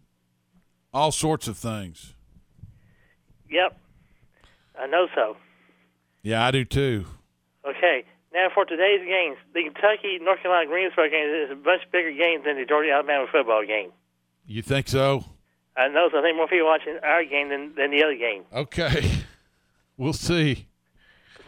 [0.94, 2.14] all sorts of things.
[3.50, 3.78] Yep.
[4.80, 5.38] I know so.
[6.22, 7.06] Yeah, I do too.
[7.68, 8.06] Okay.
[8.34, 12.42] Now for today's games, the Kentucky North Carolina Greensboro game is a much bigger game
[12.44, 13.92] than the Georgia Alabama football game.
[14.46, 15.24] You think so?
[15.78, 18.44] I know, so I think more people watching our game than, than the other game.
[18.54, 19.12] Okay,
[19.98, 20.68] we'll see.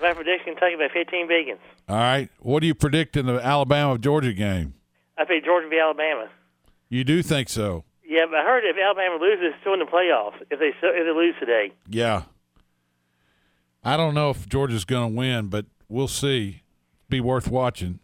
[0.02, 1.60] My prediction: Kentucky by 15 biggins.
[1.88, 4.74] All right, what do you predict in the Alabama Georgia game?
[5.18, 6.30] I think Georgia v Alabama.
[6.90, 7.84] You do think so?
[8.08, 10.40] Yeah, but I heard if Alabama loses, it's still in the playoffs.
[10.52, 12.24] If they if they lose today, Yeah.
[13.84, 16.64] I don't know if Georgia's going to win, but we'll see.
[17.08, 18.00] Be worth watching.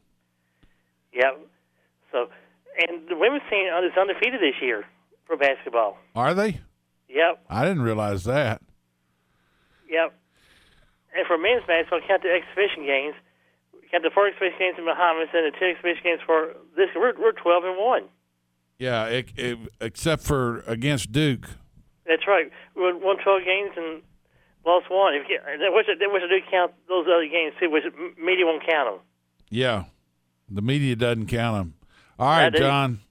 [1.12, 1.40] yep.
[2.12, 2.30] So,
[2.88, 4.86] and the women's team is undefeated this year
[5.26, 5.98] for basketball.
[6.16, 6.62] Are they?
[7.10, 8.62] Yep, I didn't realize that.
[9.90, 10.14] yep.
[11.16, 13.16] And for men's basketball, count the exhibition games.
[13.92, 16.88] Count the four exhibition games in Bahamas and the two exhibition games for this.
[16.96, 18.04] We're we're 12 and one.
[18.82, 21.48] Yeah, it, it, except for against Duke.
[22.08, 22.50] That's right.
[22.76, 24.02] We won won 12 games and
[24.66, 25.14] lost one.
[25.14, 27.84] If you, was that was do count those other games too, which
[28.18, 29.00] media won't count them.
[29.52, 29.84] Yeah,
[30.50, 31.74] the media doesn't count them.
[32.18, 32.52] All right.
[32.52, 33.02] John.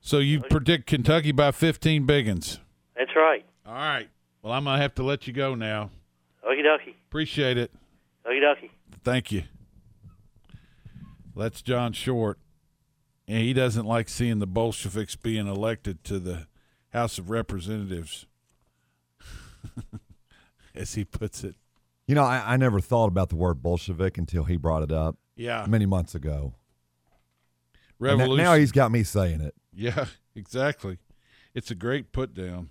[0.00, 2.58] So you predict Kentucky by 15 biggins.
[2.96, 3.44] That's right.
[3.66, 4.08] All right.
[4.40, 5.90] Well, I'm gonna have to let you go now.
[6.48, 6.94] Okie dokie.
[7.08, 7.72] Appreciate it.
[8.24, 8.70] Okie dokie.
[9.02, 9.42] Thank you.
[11.34, 12.38] That's John Short.
[13.30, 16.48] And he doesn't like seeing the Bolsheviks being elected to the
[16.92, 18.26] House of Representatives,
[20.74, 21.54] as he puts it.
[22.08, 25.16] You know, I, I never thought about the word Bolshevik until he brought it up.
[25.36, 25.64] Yeah.
[25.68, 26.54] Many months ago.
[28.00, 28.44] And Revolution.
[28.44, 29.54] now he's got me saying it.
[29.72, 30.98] Yeah, exactly.
[31.54, 32.70] It's a great put down.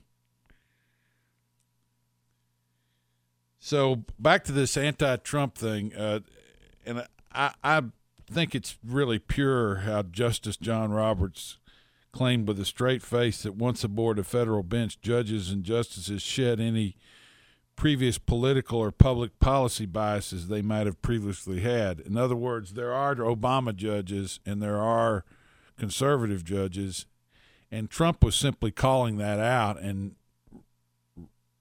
[3.59, 6.19] So back to this anti-Trump thing, uh,
[6.85, 7.83] and I, I
[8.29, 11.57] think it's really pure how Justice John Roberts
[12.11, 16.59] claimed with a straight face that once aboard a federal bench, judges and justices shed
[16.59, 16.95] any
[17.75, 21.99] previous political or public policy biases they might have previously had.
[22.01, 25.23] In other words, there are Obama judges and there are
[25.77, 27.05] conservative judges,
[27.71, 30.15] and Trump was simply calling that out, and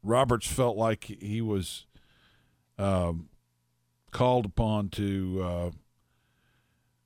[0.02, 1.87] Roberts felt like he was
[2.78, 3.28] um,
[4.11, 5.70] called upon to uh,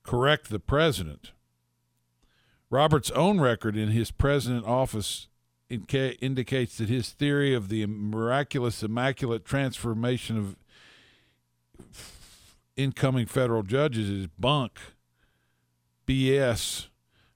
[0.03, 1.31] correct the president.
[2.69, 5.27] Roberts' own record in his president office
[5.69, 10.55] inca- indicates that his theory of the miraculous, immaculate transformation of
[12.75, 14.79] incoming federal judges is bunk,
[16.07, 16.87] BS.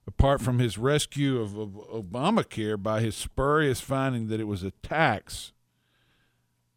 [0.10, 4.72] Apart from his rescue of, of Obamacare by his spurious finding that it was a
[4.82, 5.52] tax.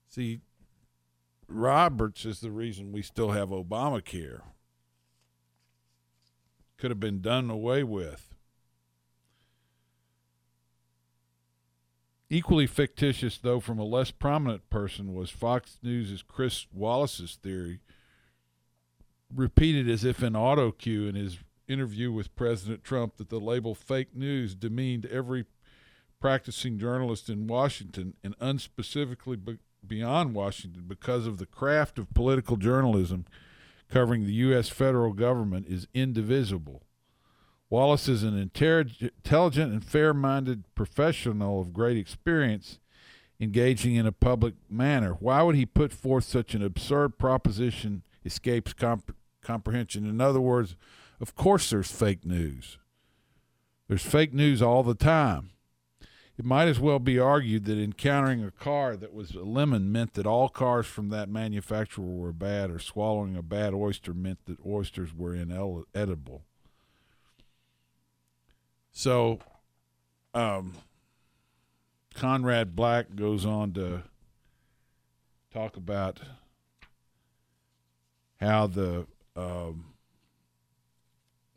[0.08, 0.40] See,
[1.46, 4.40] Roberts is the reason we still have Obamacare.
[6.80, 8.34] Could have been done away with.
[12.30, 17.80] Equally fictitious, though, from a less prominent person, was Fox News' Chris Wallace's theory,
[19.34, 23.74] repeated as if in auto cue in his interview with President Trump, that the label
[23.74, 25.44] fake news demeaned every
[26.18, 32.56] practicing journalist in Washington and unspecifically be- beyond Washington because of the craft of political
[32.56, 33.26] journalism
[33.90, 34.68] covering the U.S.
[34.68, 36.82] federal government is indivisible.
[37.68, 42.80] Wallace is an intelligent and fair minded professional of great experience
[43.40, 45.12] engaging in a public manner.
[45.12, 50.04] Why would he put forth such an absurd proposition escapes comp- comprehension?
[50.04, 50.76] In other words,
[51.20, 52.78] of course there's fake news.
[53.88, 55.50] There's fake news all the time.
[56.40, 60.14] It might as well be argued that encountering a car that was a lemon meant
[60.14, 64.56] that all cars from that manufacturer were bad, or swallowing a bad oyster meant that
[64.64, 66.44] oysters were inedible.
[68.90, 69.40] So,
[70.32, 70.76] um,
[72.14, 74.04] Conrad Black goes on to
[75.52, 76.20] talk about
[78.40, 79.92] how the um,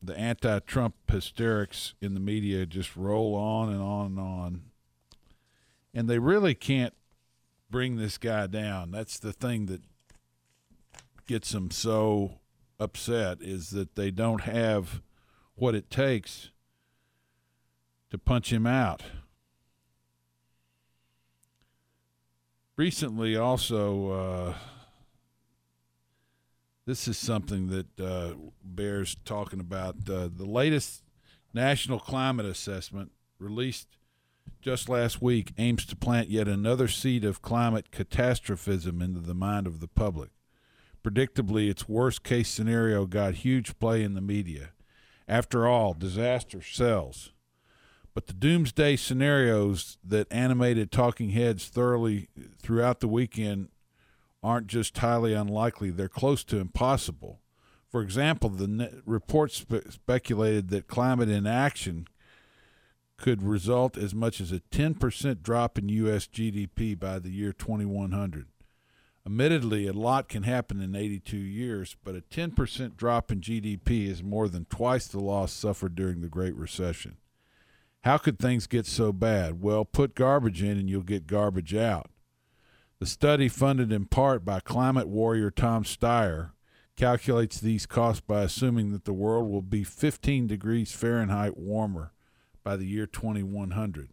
[0.01, 4.61] the anti-Trump hysterics in the media just roll on and on and on,
[5.93, 6.93] and they really can't
[7.69, 8.91] bring this guy down.
[8.91, 9.81] That's the thing that
[11.27, 12.39] gets them so
[12.79, 15.01] upset is that they don't have
[15.55, 16.51] what it takes
[18.11, 19.03] to punch him out.
[22.75, 24.53] Recently, also, uh,
[26.85, 29.95] This is something that uh, bears talking about.
[30.09, 31.01] Uh, the latest
[31.53, 33.87] National Climate Assessment, released
[34.61, 39.67] just last week, aims to plant yet another seed of climate catastrophism into the mind
[39.67, 40.29] of the public.
[41.03, 44.69] Predictably, its worst case scenario got huge play in the media.
[45.27, 47.33] After all, disaster sells.
[48.13, 52.29] But the doomsday scenarios that animated talking heads thoroughly
[52.61, 53.69] throughout the weekend
[54.41, 57.39] aren't just highly unlikely, they're close to impossible.
[57.89, 62.07] For example, the ne- report spe- speculated that climate inaction
[63.17, 66.27] could result as much as a 10% drop in U.S.
[66.27, 68.47] GDP by the year 2100.
[69.25, 74.21] Admittedly, a lot can happen in 82 years, but a 10% drop in GDP is
[74.21, 77.17] more than twice the loss suffered during the Great Recession.
[78.01, 79.61] How could things get so bad?
[79.61, 82.09] Well, put garbage in and you'll get garbage out.
[82.99, 86.51] The study, funded in part by climate warrior Tom Steyer,
[86.97, 92.11] calculates these costs by assuming that the world will be 15 degrees Fahrenheit warmer
[92.63, 94.09] by the year 2100.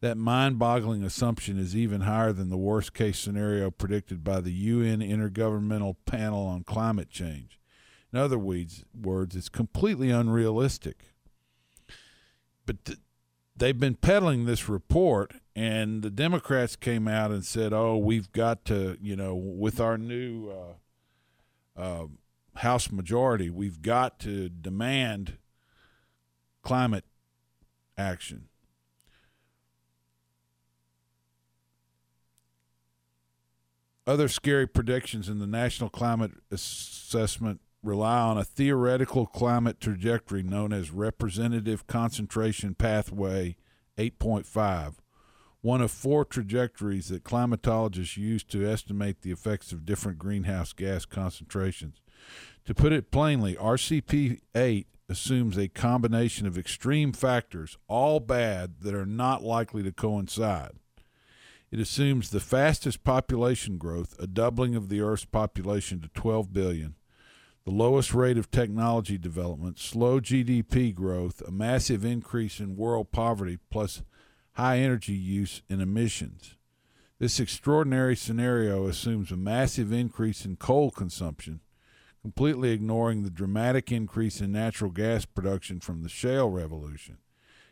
[0.00, 4.52] That mind boggling assumption is even higher than the worst case scenario predicted by the
[4.52, 7.58] UN Intergovernmental Panel on Climate Change.
[8.12, 8.84] In other words,
[9.34, 11.14] it's completely unrealistic.
[12.64, 12.98] But th-
[13.56, 18.64] they've been peddling this report, and the Democrats came out and said, "Oh, we've got
[18.66, 22.06] to, you know, with our new uh, uh,
[22.56, 25.38] House majority, we've got to demand
[26.62, 27.04] climate
[27.98, 28.48] action."
[34.06, 40.72] Other scary predictions in the National Climate Assessment rely on a theoretical climate trajectory known
[40.72, 43.56] as Representative Concentration Pathway
[43.98, 44.94] 8.5,
[45.60, 51.04] one of four trajectories that climatologists use to estimate the effects of different greenhouse gas
[51.04, 52.00] concentrations.
[52.64, 58.94] To put it plainly, RCP 8 assumes a combination of extreme factors, all bad, that
[58.94, 60.72] are not likely to coincide.
[61.70, 66.94] It assumes the fastest population growth, a doubling of the Earth's population to 12 billion,
[67.64, 73.58] the lowest rate of technology development, slow GDP growth, a massive increase in world poverty,
[73.70, 74.02] plus
[74.52, 76.56] high energy use and emissions.
[77.18, 81.60] This extraordinary scenario assumes a massive increase in coal consumption,
[82.28, 87.16] completely ignoring the dramatic increase in natural gas production from the shale revolution.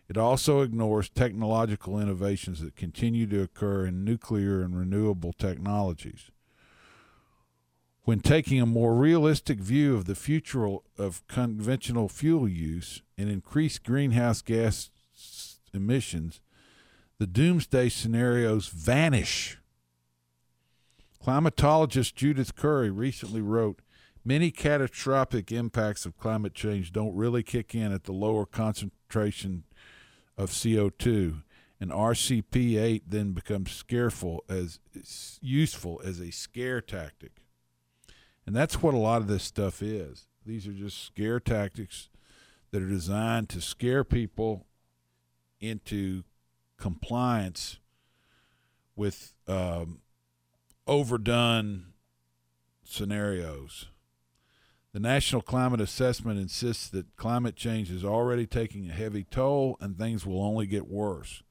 [0.09, 6.31] It also ignores technological innovations that continue to occur in nuclear and renewable technologies.
[8.05, 13.85] When taking a more realistic view of the future of conventional fuel use and increased
[13.85, 14.89] greenhouse gas
[15.75, 16.41] emissions,
[17.19, 19.59] the doomsday scenarios vanish.
[21.23, 23.81] Climatologist Judith Curry recently wrote
[24.29, 29.63] Many catastrophic impacts of climate change don't really kick in at the lower concentration
[30.37, 31.45] of CO2,
[31.81, 34.81] and RCP8 then becomes scareful as
[35.41, 37.35] useful as a scare tactic.
[38.45, 40.27] And that's what a lot of this stuff is.
[40.45, 42.09] These are just scare tactics
[42.73, 44.67] that are designed to scare people
[45.61, 46.25] into
[46.79, 47.79] compliance
[48.97, 50.01] with um,
[50.89, 51.93] overdone
[52.83, 53.87] scenarios.
[54.97, 59.95] The National Climate Assessment insists that climate change is already taking a heavy toll and
[59.95, 61.43] things will only get worse.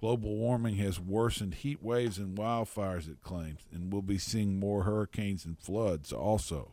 [0.00, 4.84] Global warming has worsened heat waves and wildfires, it claims, and we'll be seeing more
[4.84, 6.72] hurricanes and floods also.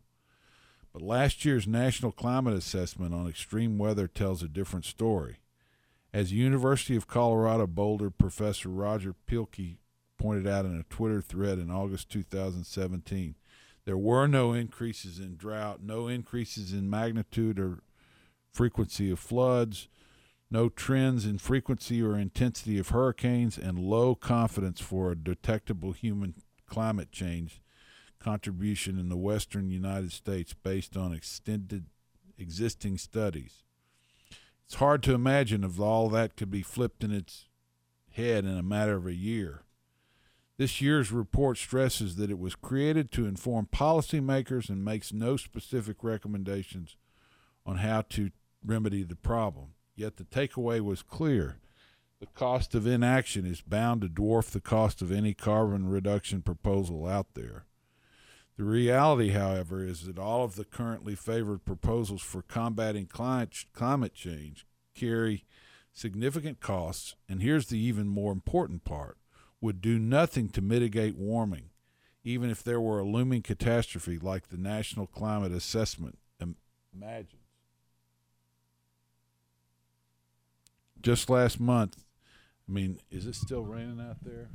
[0.94, 5.40] But last year's National Climate Assessment on extreme weather tells a different story.
[6.14, 9.76] As University of Colorado Boulder professor Roger Pielke
[10.18, 13.36] pointed out in a Twitter thread in August 2017,
[13.86, 17.80] there were no increases in drought, no increases in magnitude or
[18.54, 19.88] frequency of floods,
[20.50, 26.36] no trends in frequency or intensity of hurricanes, and low confidence for a detectable human
[26.68, 27.62] climate change
[28.20, 31.88] contribution in the western United States based on extended
[32.38, 33.64] existing studies.
[34.66, 37.50] It's hard to imagine if all that could be flipped in its
[38.12, 39.63] head in a matter of a year.
[40.58, 46.04] This year's report stresses that it was created to inform policymakers and makes no specific
[46.04, 46.96] recommendations
[47.66, 48.30] on how to
[48.64, 49.70] remedy the problem.
[49.96, 51.58] Yet the takeaway was clear.
[52.20, 57.08] The cost of inaction is bound to dwarf the cost of any carbon reduction proposal
[57.08, 57.66] out there.
[58.56, 64.68] The reality, however, is that all of the currently favored proposals for combating climate change
[64.94, 65.46] carry
[65.92, 69.18] significant costs, and here's the even more important part
[69.64, 71.70] would do nothing to mitigate warming.
[72.26, 76.56] even if there were a looming catastrophe like the National Climate Assessment im-
[76.94, 77.42] imagines.
[81.02, 82.06] Just last month,
[82.68, 84.48] I mean, is it still raining out there?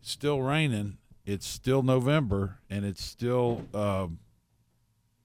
[0.00, 0.98] Still raining.
[1.26, 4.20] It's still November, and it's still um,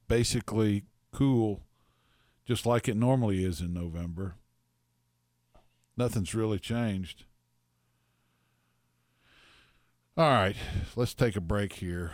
[0.08, 1.62] basically cool,
[2.46, 4.34] just like it normally is in November.
[5.96, 7.26] Nothing's really changed.
[10.18, 10.56] All right,
[10.96, 12.12] let's take a break here.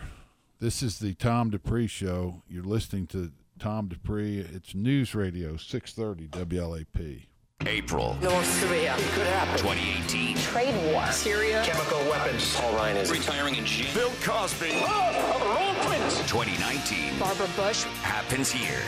[0.60, 2.42] This is the Tom Dupree Show.
[2.46, 4.40] You're listening to Tom Dupree.
[4.40, 7.26] It's News Radio 630 WLAP.
[7.66, 8.94] April North Korea.
[9.14, 9.58] Could happen.
[9.58, 10.36] 2018.
[10.36, 11.06] Trade war.
[11.12, 11.62] Syria.
[11.64, 12.54] Chemical weapons.
[12.56, 13.94] Paul Ryan is Retiring in jail.
[13.94, 14.72] Bill Cosby.
[14.82, 16.18] Oh, the wrong prince.
[16.30, 17.84] 2019 Barbara Bush.
[18.02, 18.82] happens here.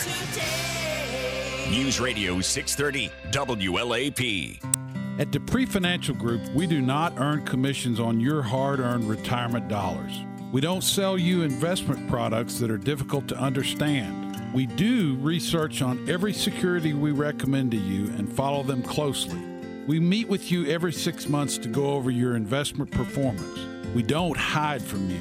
[1.70, 4.85] News Radio 630 WLAP.
[5.18, 10.12] At Dupree Financial Group, we do not earn commissions on your hard earned retirement dollars.
[10.52, 14.52] We don't sell you investment products that are difficult to understand.
[14.52, 19.40] We do research on every security we recommend to you and follow them closely.
[19.86, 23.58] We meet with you every six months to go over your investment performance.
[23.94, 25.20] We don't hide from you.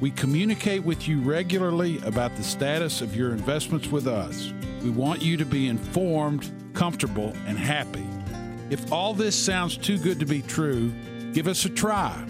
[0.00, 4.52] We communicate with you regularly about the status of your investments with us.
[4.82, 8.04] We want you to be informed, comfortable, and happy.
[8.68, 10.92] If all this sounds too good to be true,
[11.32, 12.24] give us a try.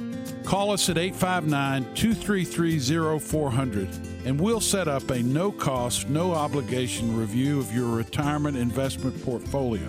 [0.45, 3.89] Call us at 859 233 0400
[4.27, 9.89] and we'll set up a no cost, no obligation review of your retirement investment portfolio.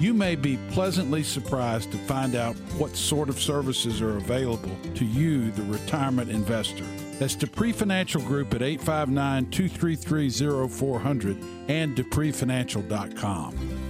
[0.00, 5.04] You may be pleasantly surprised to find out what sort of services are available to
[5.04, 6.84] you, the retirement investor.
[7.18, 11.36] That's Dupree Financial Group at 859 233 0400
[11.68, 13.83] and DupreeFinancial.com.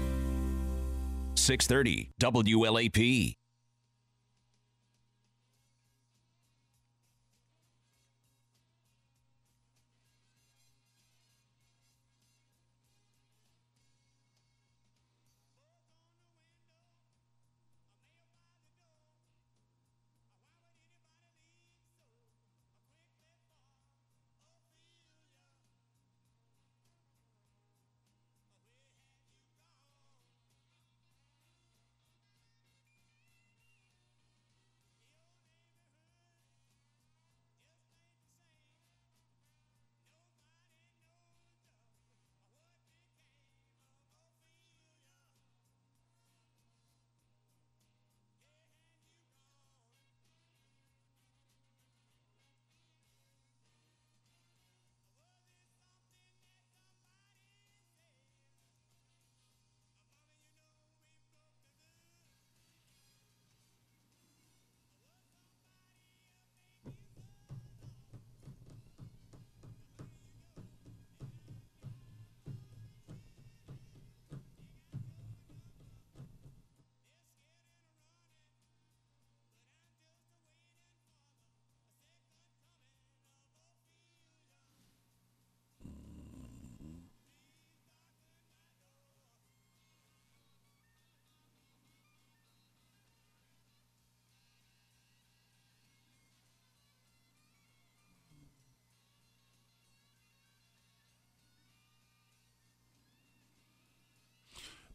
[1.44, 3.36] 630 WLAP.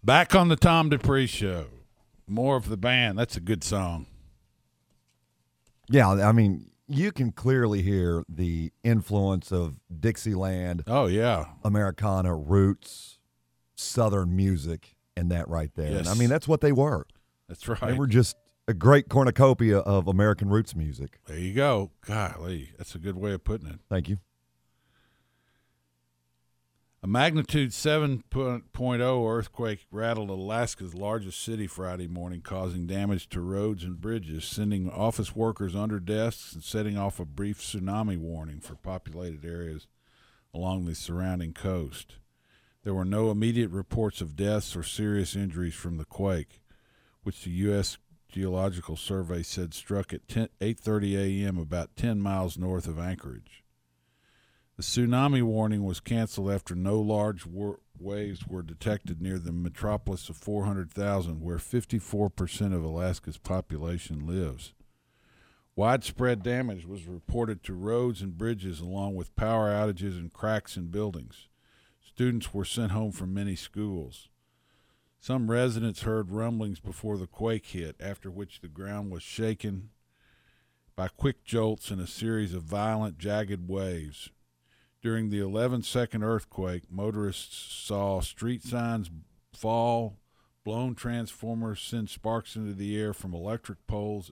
[0.03, 1.67] Back on the Tom Dupree Show.
[2.27, 3.17] More of the band.
[3.17, 4.05] That's a good song.
[5.89, 10.83] Yeah, I mean, you can clearly hear the influence of Dixieland.
[10.87, 13.17] Oh yeah, Americana roots,
[13.75, 15.97] Southern music, and that right there.
[15.97, 17.05] And I mean, that's what they were.
[17.47, 17.79] That's right.
[17.81, 18.37] They were just
[18.67, 21.19] a great cornucopia of American roots music.
[21.25, 21.91] There you go.
[22.05, 23.79] Golly, that's a good way of putting it.
[23.89, 24.19] Thank you.
[27.01, 34.01] A magnitude 7.0 earthquake rattled Alaska's largest city Friday morning, causing damage to roads and
[34.01, 39.45] bridges, sending office workers under desks and setting off a brief tsunami warning for populated
[39.45, 39.87] areas
[40.53, 42.15] along the surrounding coast.
[42.83, 46.61] There were no immediate reports of deaths or serious injuries from the quake,
[47.23, 47.97] which the U.S.
[48.27, 51.57] Geological Survey said struck at 10, 8:30 a.m.
[51.57, 53.63] about 10 miles north of Anchorage.
[54.79, 60.29] The tsunami warning was canceled after no large war- waves were detected near the metropolis
[60.29, 64.73] of 400,000, where 54% of Alaska's population lives.
[65.75, 70.87] Widespread damage was reported to roads and bridges, along with power outages and cracks in
[70.87, 71.49] buildings.
[71.99, 74.29] Students were sent home from many schools.
[75.19, 79.89] Some residents heard rumblings before the quake hit, after which the ground was shaken
[80.95, 84.29] by quick jolts and a series of violent, jagged waves.
[85.01, 89.09] During the 11 second earthquake, motorists saw street signs
[89.53, 90.17] fall,
[90.65, 94.31] blown transformers send sparks into the air from electric poles,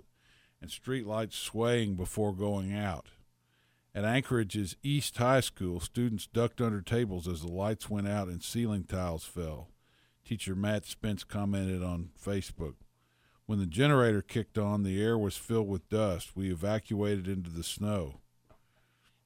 [0.61, 3.07] and street lights swaying before going out.
[3.95, 8.43] At Anchorage's East High School, students ducked under tables as the lights went out and
[8.43, 9.70] ceiling tiles fell.
[10.26, 12.76] Teacher Matt Spence commented on Facebook.
[13.45, 16.36] When the generator kicked on, the air was filled with dust.
[16.36, 18.20] We evacuated into the snow.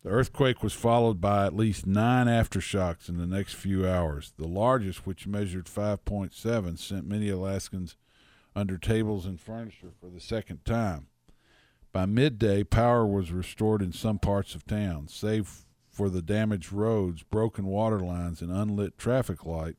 [0.04, 4.34] The earthquake was followed by at least nine aftershocks in the next few hours.
[4.36, 7.96] The largest, which measured 5.7, sent many Alaskans
[8.56, 11.08] under tables and furniture for the second time.
[11.92, 17.22] By midday, power was restored in some parts of town, save for the damaged roads,
[17.22, 19.76] broken water lines, and unlit traffic light.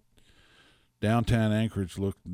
[1.00, 2.24] Downtown Anchorage looked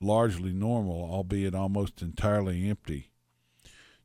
[0.00, 3.10] largely normal, albeit almost entirely empty.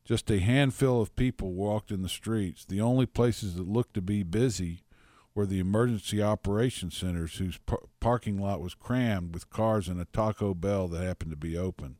[0.04, 2.64] Just a handful of people walked in the streets.
[2.64, 4.82] The only places that looked to be busy
[5.34, 10.04] were the emergency operations centers, whose par- parking lot was crammed with cars and a
[10.04, 11.96] Taco Bell that happened to be open.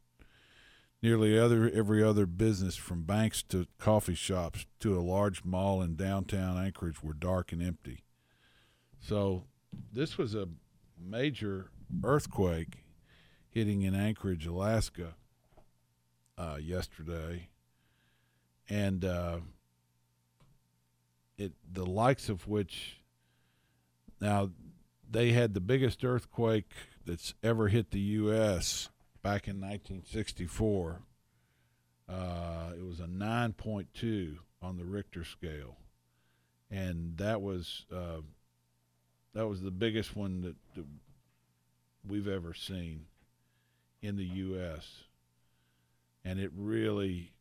[1.02, 5.96] Nearly other every other business, from banks to coffee shops to a large mall in
[5.96, 8.05] downtown Anchorage, were dark and empty.
[9.00, 9.44] So,
[9.92, 10.48] this was a
[10.98, 11.70] major
[12.02, 12.84] earthquake
[13.50, 15.14] hitting in Anchorage, Alaska,
[16.38, 17.48] uh, yesterday,
[18.68, 19.38] and uh,
[21.36, 23.00] it the likes of which
[24.20, 24.50] now
[25.10, 26.70] they had the biggest earthquake
[27.06, 28.88] that's ever hit the U.S.
[29.22, 31.02] back in 1964.
[32.08, 35.76] Uh, it was a 9.2 on the Richter scale,
[36.70, 38.20] and that was uh,
[39.34, 40.86] that was the biggest one that, that
[42.06, 43.06] we've ever seen
[44.02, 45.04] in the U.S.
[46.24, 47.34] And it really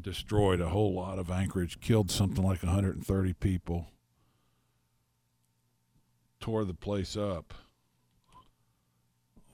[0.00, 3.88] destroyed a whole lot of Anchorage, killed something like 130 people,
[6.40, 7.54] tore the place up.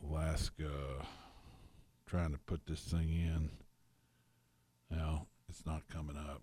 [0.09, 0.71] Alaska,
[2.07, 3.51] trying to put this thing in.
[4.91, 6.43] Now, it's not coming up.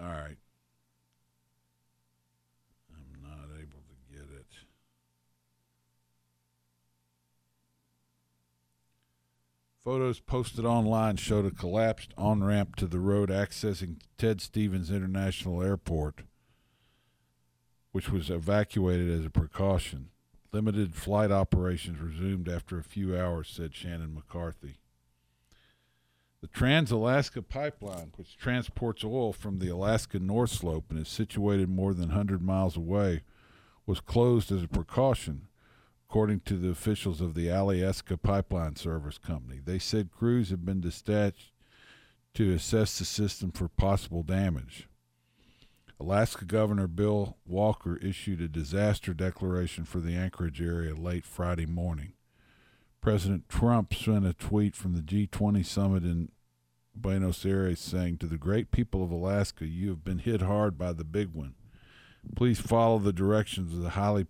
[0.00, 0.38] All right.
[2.90, 4.46] I'm not able to get it.
[9.84, 15.60] Photos posted online showed a collapsed on ramp to the road accessing Ted Stevens International
[15.60, 16.22] Airport,
[17.90, 20.10] which was evacuated as a precaution.
[20.52, 24.76] Limited flight operations resumed after a few hours, said Shannon McCarthy.
[26.42, 31.68] The Trans Alaska Pipeline, which transports oil from the Alaska North Slope and is situated
[31.68, 33.22] more than 100 miles away,
[33.84, 35.48] was closed as a precaution,
[36.12, 39.60] according to the officials of the Alyeska Pipeline Service Company.
[39.64, 41.52] They said crews have been dispatched
[42.34, 44.90] to assess the system for possible damage.
[45.98, 52.12] Alaska Governor Bill Walker issued a disaster declaration for the Anchorage area late Friday morning.
[53.00, 56.30] President Trump sent a tweet from the G20 summit in
[56.94, 60.92] Buenos Aires saying, To the great people of Alaska, you have been hit hard by
[60.92, 61.54] the big one.
[62.36, 64.26] Please follow the directions of the highly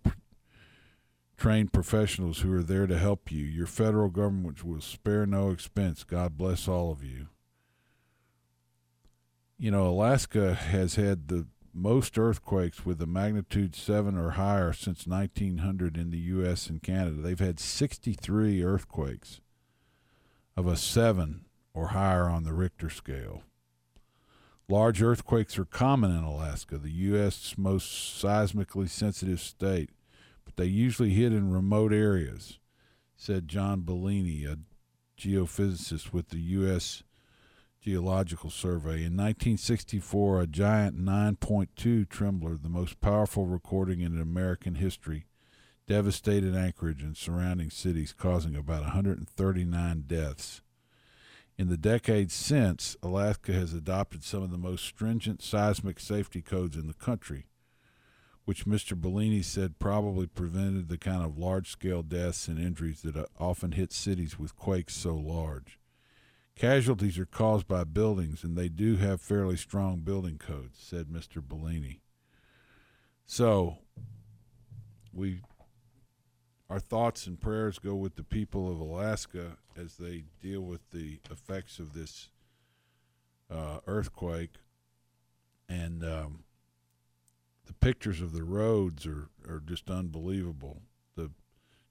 [1.43, 3.43] trained professionals who are there to help you.
[3.43, 6.05] Your federal government will spare no expense.
[6.05, 7.27] God bless all of you.
[9.57, 15.05] You know, Alaska has had the most earthquakes with a magnitude 7 or higher since
[15.05, 16.67] 1900 in the U.S.
[16.69, 17.21] and Canada.
[17.21, 19.41] They've had 63 earthquakes
[20.55, 23.43] of a 7 or higher on the Richter scale.
[24.69, 29.89] Large earthquakes are common in Alaska, the U.S.'s most seismically sensitive state,
[30.55, 32.59] but they usually hit in remote areas,
[33.15, 34.57] said John Bellini, a
[35.17, 37.03] geophysicist with the U.S.
[37.81, 39.03] Geological Survey.
[39.03, 45.25] In 1964, a giant 9.2 trembler, the most powerful recording in American history,
[45.87, 50.61] devastated Anchorage and surrounding cities, causing about 139 deaths.
[51.57, 56.75] In the decades since, Alaska has adopted some of the most stringent seismic safety codes
[56.75, 57.45] in the country,
[58.45, 58.99] which Mr.
[58.99, 63.93] Bellini said probably prevented the kind of large scale deaths and injuries that often hit
[63.93, 65.79] cities with quakes so large.
[66.55, 71.41] Casualties are caused by buildings, and they do have fairly strong building codes, said Mr.
[71.41, 72.01] Bellini.
[73.25, 73.77] So,
[75.11, 75.41] we
[76.69, 81.19] our thoughts and prayers go with the people of Alaska as they deal with the
[81.29, 82.29] effects of this
[83.51, 84.55] uh, earthquake,
[85.69, 86.42] and um,
[87.65, 90.81] the pictures of the roads are are just unbelievable.
[91.15, 91.31] The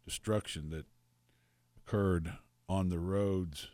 [0.04, 0.86] destruction that
[1.76, 2.32] occurred
[2.68, 3.68] on the roads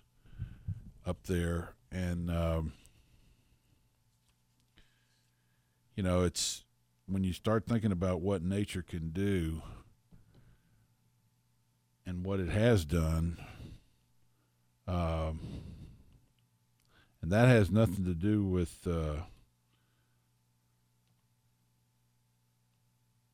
[1.07, 2.73] up there, and um,
[5.95, 6.65] you know, it's
[7.07, 9.63] when you start thinking about what nature can do
[12.07, 13.39] and what it has done,
[14.87, 15.41] um,
[17.21, 19.23] and that has nothing to do with uh,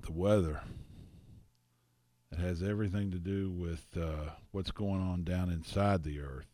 [0.05, 0.63] the weather.
[2.33, 6.49] It has everything to do with uh, what's going on down inside the earth,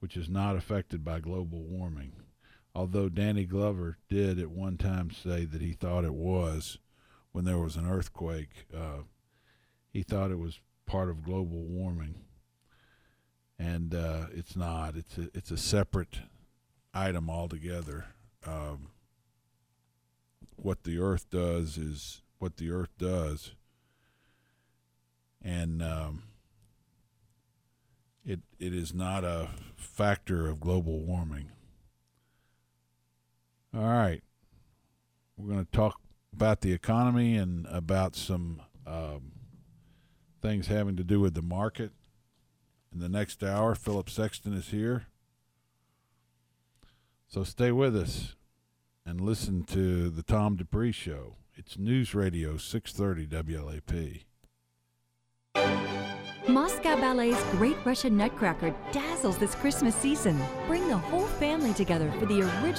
[0.00, 2.12] which is not affected by global warming.
[2.74, 6.78] Although Danny Glover did at one time say that he thought it was
[7.32, 9.02] when there was an earthquake, uh,
[9.92, 12.16] he thought it was part of global warming,
[13.58, 14.96] and uh, it's not.
[14.96, 16.18] It's a it's a separate
[16.92, 18.06] item altogether.
[18.44, 18.88] Um,
[20.56, 23.52] what the Earth does is what the Earth does,
[25.40, 26.24] and um,
[28.22, 31.52] it it is not a factor of global warming.
[33.74, 34.22] All right,
[35.38, 35.98] we're going to talk
[36.34, 39.32] about the economy and about some um,
[40.42, 41.92] things having to do with the market.
[42.92, 45.06] In the next hour, Philip Sexton is here.
[47.26, 48.36] So stay with us
[49.06, 51.36] and listen to the Tom Dupree Show.
[51.56, 54.24] It's News Radio 630 WLAP.
[56.48, 60.36] Moscow Ballet's Great Russian Nutcracker dazzles this Christmas season.
[60.66, 62.74] Bring the whole family together for the original